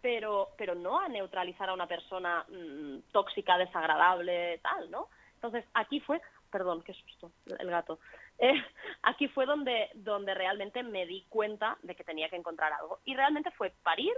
pero, 0.00 0.48
pero 0.58 0.74
no 0.74 1.00
a 1.00 1.08
neutralizar 1.08 1.70
a 1.70 1.74
una 1.74 1.86
persona 1.86 2.44
mm, 2.48 3.12
tóxica, 3.12 3.56
desagradable, 3.56 4.58
tal, 4.58 4.90
¿no? 4.90 5.08
Entonces, 5.34 5.64
aquí 5.74 6.00
fue, 6.00 6.20
perdón, 6.50 6.82
qué 6.82 6.92
susto, 6.92 7.30
el 7.58 7.70
gato. 7.70 7.98
Eh, 8.38 8.60
aquí 9.02 9.28
fue 9.28 9.46
donde, 9.46 9.90
donde 9.94 10.34
realmente 10.34 10.82
me 10.82 11.06
di 11.06 11.24
cuenta 11.28 11.78
de 11.82 11.94
que 11.94 12.02
tenía 12.02 12.28
que 12.28 12.34
encontrar 12.34 12.72
algo. 12.72 12.98
Y 13.04 13.14
realmente 13.14 13.52
fue 13.52 13.70
parir 13.84 14.12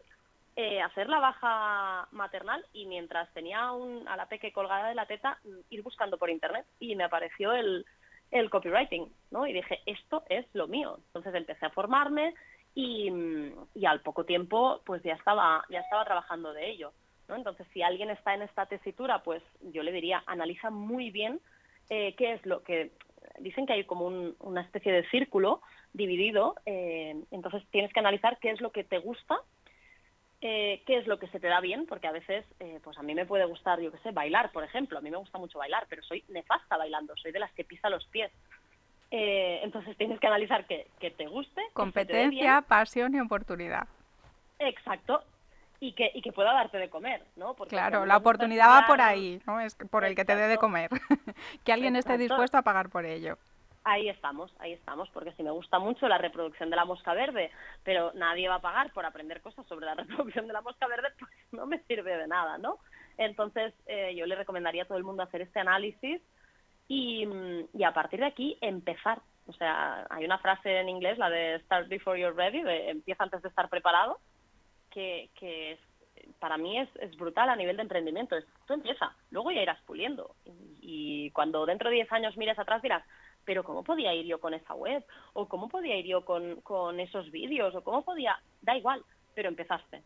eh, 0.56 0.80
hacer 0.80 1.08
la 1.08 1.20
baja 1.20 2.08
maternal 2.12 2.64
y 2.72 2.86
mientras 2.86 3.32
tenía 3.32 3.72
un, 3.72 4.06
a 4.06 4.16
la 4.16 4.28
peque 4.28 4.52
colgada 4.52 4.88
de 4.88 4.94
la 4.94 5.06
teta, 5.06 5.38
ir 5.70 5.82
buscando 5.82 6.16
por 6.16 6.30
internet 6.30 6.64
y 6.78 6.94
me 6.94 7.04
apareció 7.04 7.52
el, 7.52 7.84
el 8.30 8.50
copywriting, 8.50 9.12
¿no? 9.30 9.46
Y 9.46 9.52
dije, 9.52 9.80
esto 9.86 10.22
es 10.28 10.46
lo 10.52 10.68
mío. 10.68 10.98
Entonces 11.06 11.34
empecé 11.34 11.66
a 11.66 11.70
formarme 11.70 12.34
y, 12.74 13.10
y, 13.74 13.86
al 13.86 14.00
poco 14.00 14.24
tiempo 14.24 14.80
pues 14.84 15.02
ya 15.02 15.14
estaba, 15.14 15.64
ya 15.70 15.80
estaba 15.80 16.04
trabajando 16.04 16.52
de 16.52 16.70
ello. 16.70 16.92
¿no? 17.28 17.36
Entonces, 17.36 17.66
si 17.72 17.82
alguien 17.82 18.10
está 18.10 18.34
en 18.34 18.42
esta 18.42 18.66
tesitura, 18.66 19.22
pues 19.22 19.42
yo 19.60 19.82
le 19.82 19.92
diría, 19.92 20.22
analiza 20.26 20.70
muy 20.70 21.10
bien 21.10 21.40
eh, 21.90 22.14
qué 22.16 22.34
es 22.34 22.46
lo 22.46 22.62
que... 22.62 22.92
Dicen 23.38 23.66
que 23.66 23.72
hay 23.72 23.84
como 23.84 24.06
un, 24.06 24.36
una 24.40 24.60
especie 24.60 24.92
de 24.92 25.08
círculo 25.08 25.60
dividido, 25.92 26.54
eh, 26.66 27.24
entonces 27.30 27.64
tienes 27.70 27.92
que 27.92 28.00
analizar 28.00 28.38
qué 28.38 28.50
es 28.50 28.60
lo 28.60 28.70
que 28.70 28.84
te 28.84 28.98
gusta, 28.98 29.40
eh, 30.46 30.82
qué 30.84 30.98
es 30.98 31.06
lo 31.06 31.18
que 31.18 31.26
se 31.28 31.40
te 31.40 31.46
da 31.46 31.58
bien, 31.60 31.86
porque 31.86 32.06
a 32.06 32.12
veces, 32.12 32.44
eh, 32.60 32.78
pues 32.84 32.98
a 32.98 33.02
mí 33.02 33.14
me 33.14 33.24
puede 33.24 33.46
gustar, 33.46 33.80
yo 33.80 33.90
qué 33.90 33.96
sé, 34.00 34.10
bailar, 34.10 34.52
por 34.52 34.62
ejemplo, 34.62 34.98
a 34.98 35.00
mí 35.00 35.10
me 35.10 35.16
gusta 35.16 35.38
mucho 35.38 35.58
bailar, 35.58 35.86
pero 35.88 36.02
soy 36.02 36.22
nefasta 36.28 36.76
bailando, 36.76 37.16
soy 37.16 37.32
de 37.32 37.38
las 37.38 37.50
que 37.52 37.64
pisa 37.64 37.88
los 37.88 38.04
pies. 38.08 38.30
Eh, 39.10 39.60
entonces 39.62 39.96
tienes 39.96 40.20
que 40.20 40.26
analizar 40.26 40.66
que, 40.66 40.86
que 41.00 41.10
te 41.10 41.28
guste. 41.28 41.62
Competencia, 41.72 42.60
pasión 42.60 43.14
y 43.14 43.20
oportunidad. 43.20 43.88
Exacto. 44.58 45.22
Y 45.80 45.92
que, 45.92 46.10
y 46.12 46.20
que 46.20 46.32
pueda 46.32 46.52
darte 46.52 46.76
de 46.76 46.90
comer, 46.90 47.22
¿no? 47.36 47.54
Porque 47.54 47.70
claro, 47.70 48.04
la 48.04 48.18
oportunidad 48.18 48.68
va 48.68 48.86
por 48.86 49.00
ahí, 49.00 49.40
¿no? 49.46 49.60
Es 49.60 49.76
por 49.76 50.04
el 50.04 50.14
que 50.14 50.26
te 50.26 50.36
dé 50.36 50.46
de 50.46 50.58
comer. 50.58 50.90
que 51.64 51.72
alguien 51.72 51.96
esté 51.96 52.18
dispuesto 52.18 52.58
a 52.58 52.62
pagar 52.62 52.90
por 52.90 53.06
ello 53.06 53.38
ahí 53.84 54.08
estamos, 54.08 54.50
ahí 54.58 54.72
estamos, 54.72 55.08
porque 55.10 55.32
si 55.32 55.42
me 55.42 55.50
gusta 55.50 55.78
mucho 55.78 56.08
la 56.08 56.18
reproducción 56.18 56.70
de 56.70 56.76
la 56.76 56.86
mosca 56.86 57.12
verde, 57.12 57.50
pero 57.84 58.12
nadie 58.14 58.48
va 58.48 58.56
a 58.56 58.62
pagar 58.62 58.90
por 58.92 59.04
aprender 59.04 59.42
cosas 59.42 59.66
sobre 59.66 59.86
la 59.86 59.94
reproducción 59.94 60.46
de 60.46 60.52
la 60.52 60.62
mosca 60.62 60.86
verde, 60.88 61.08
pues 61.18 61.30
no 61.52 61.66
me 61.66 61.78
sirve 61.80 62.16
de 62.16 62.26
nada, 62.26 62.58
¿no? 62.58 62.78
Entonces 63.18 63.74
eh, 63.86 64.14
yo 64.16 64.26
le 64.26 64.34
recomendaría 64.34 64.82
a 64.82 64.86
todo 64.86 64.98
el 64.98 65.04
mundo 65.04 65.22
hacer 65.22 65.42
este 65.42 65.60
análisis 65.60 66.20
y, 66.88 67.28
y, 67.72 67.84
a 67.84 67.92
partir 67.92 68.20
de 68.20 68.26
aquí 68.26 68.58
empezar. 68.60 69.20
O 69.46 69.52
sea, 69.52 70.06
hay 70.10 70.24
una 70.24 70.38
frase 70.38 70.80
en 70.80 70.88
inglés, 70.88 71.18
la 71.18 71.30
de 71.30 71.60
start 71.60 71.88
before 71.88 72.18
you're 72.18 72.34
ready, 72.34 72.62
de 72.62 72.90
empieza 72.90 73.22
antes 73.22 73.42
de 73.42 73.48
estar 73.48 73.68
preparado, 73.68 74.18
que, 74.90 75.30
que 75.38 75.72
es, 75.72 75.78
para 76.40 76.56
mí 76.56 76.78
es, 76.78 76.88
es, 76.96 77.16
brutal 77.16 77.50
a 77.50 77.56
nivel 77.56 77.76
de 77.76 77.82
emprendimiento. 77.82 78.36
Es, 78.36 78.44
tú 78.66 78.74
empieza, 78.74 79.14
luego 79.30 79.50
ya 79.50 79.62
irás 79.62 79.80
puliendo. 79.82 80.34
Y, 80.44 81.26
y 81.26 81.30
cuando 81.30 81.66
dentro 81.66 81.90
de 81.90 81.96
10 81.96 82.12
años 82.12 82.36
mires 82.36 82.58
atrás 82.58 82.82
dirás, 82.82 83.04
pero 83.44 83.64
¿cómo 83.64 83.82
podía 83.82 84.14
ir 84.14 84.26
yo 84.26 84.40
con 84.40 84.54
esa 84.54 84.74
web? 84.74 85.04
¿O 85.32 85.48
cómo 85.48 85.68
podía 85.68 85.96
ir 85.96 86.06
yo 86.06 86.24
con, 86.24 86.60
con 86.62 87.00
esos 87.00 87.30
vídeos? 87.30 87.74
¿O 87.74 87.82
cómo 87.82 88.02
podía...? 88.02 88.38
Da 88.62 88.76
igual, 88.76 89.02
pero 89.34 89.48
empezaste. 89.48 90.02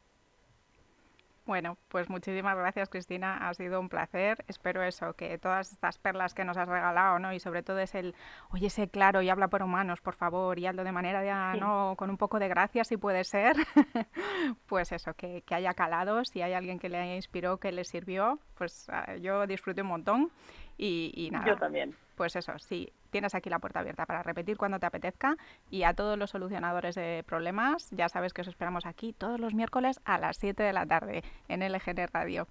Bueno, 1.49 1.79
pues 1.89 2.11
muchísimas 2.11 2.59
gracias 2.59 2.91
Cristina, 2.91 3.49
ha 3.49 3.55
sido 3.55 3.81
un 3.81 3.89
placer. 3.89 4.45
Espero 4.49 4.83
eso, 4.83 5.15
que 5.15 5.39
todas 5.39 5.73
estas 5.73 5.97
perlas 5.97 6.35
que 6.35 6.45
nos 6.45 6.59
has 6.59 6.69
regalado, 6.69 7.19
¿no? 7.19 7.33
Y 7.33 7.41
sobre 7.41 7.63
todo 7.63 7.79
es 7.79 7.95
el, 7.95 8.15
oye, 8.51 8.69
sé 8.69 8.89
claro 8.91 9.23
y 9.23 9.31
habla 9.31 9.49
por 9.49 9.63
humanos, 9.63 10.03
por 10.03 10.15
favor, 10.15 10.59
y 10.59 10.67
hazlo 10.67 10.85
de 10.85 10.93
manera 10.93 11.25
ya, 11.25 11.55
¿no? 11.59 11.95
Con 11.97 12.11
un 12.11 12.19
poco 12.19 12.39
de 12.39 12.49
gracia, 12.49 12.85
si 12.85 12.99
puede 12.99 13.25
ser. 13.25 13.57
pues 14.67 14.93
eso, 14.93 15.15
que, 15.15 15.41
que, 15.41 15.55
haya 15.55 15.73
calado, 15.73 16.23
si 16.27 16.43
hay 16.43 16.53
alguien 16.53 16.79
que 16.79 16.91
le 16.91 17.17
inspiró, 17.17 17.57
que 17.57 17.73
le 17.73 17.85
sirvió, 17.85 18.39
pues 18.55 18.87
uh, 18.91 19.19
yo 19.19 19.47
disfruté 19.47 19.81
un 19.81 19.89
montón. 19.89 20.31
Y, 20.77 21.15
y 21.17 21.31
nada. 21.31 21.47
Yo 21.47 21.57
también 21.57 21.97
pues 22.19 22.35
eso, 22.35 22.53
sí, 22.59 22.93
tienes 23.11 23.35
aquí 23.35 23.51
la 23.51 23.59
puerta 23.59 23.81
abierta 23.81 24.07
para 24.07 24.23
repetir 24.23 24.57
cuando 24.57 24.79
te 24.79 24.87
apetezca 24.87 25.37
y 25.71 25.83
a 25.83 25.95
todos 25.95 26.19
los 26.19 26.31
solucionadores 26.31 26.95
de 26.95 27.25
problemas, 27.27 27.89
ya 27.91 28.09
sabes 28.09 28.33
que 28.33 28.43
os 28.43 28.49
esperamos 28.49 28.87
aquí 28.87 29.13
todos 29.13 29.41
los 29.41 29.55
miércoles 29.55 30.01
a 30.05 30.19
las 30.19 30.37
7 30.39 30.63
de 30.63 30.73
la 30.73 30.87
tarde 30.87 31.23
en 31.49 31.61
LGN 31.61 32.09
Radio. 32.13 32.49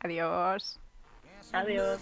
Adiós. 0.00 0.80
Adiós. 1.52 2.00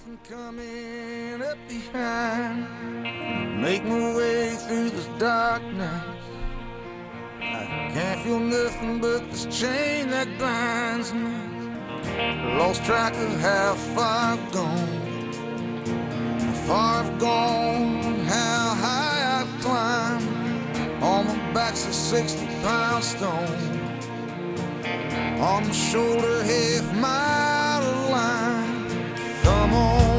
far 13.95 14.37
I've 14.37 14.53
gone, 14.53 15.00
how 18.27 18.75
high 18.85 19.41
I've 19.41 19.61
climbed. 19.61 21.03
On 21.03 21.27
my 21.27 21.53
back's 21.53 21.87
a 21.87 21.93
60 21.93 22.47
pound 22.63 23.03
stone. 23.03 23.81
On 25.41 25.65
the 25.65 25.73
shoulder, 25.73 26.45
half 26.45 26.95
mile 26.97 27.83
of 27.83 28.11
line. 28.11 29.43
Come 29.43 29.75
on. 29.75 30.10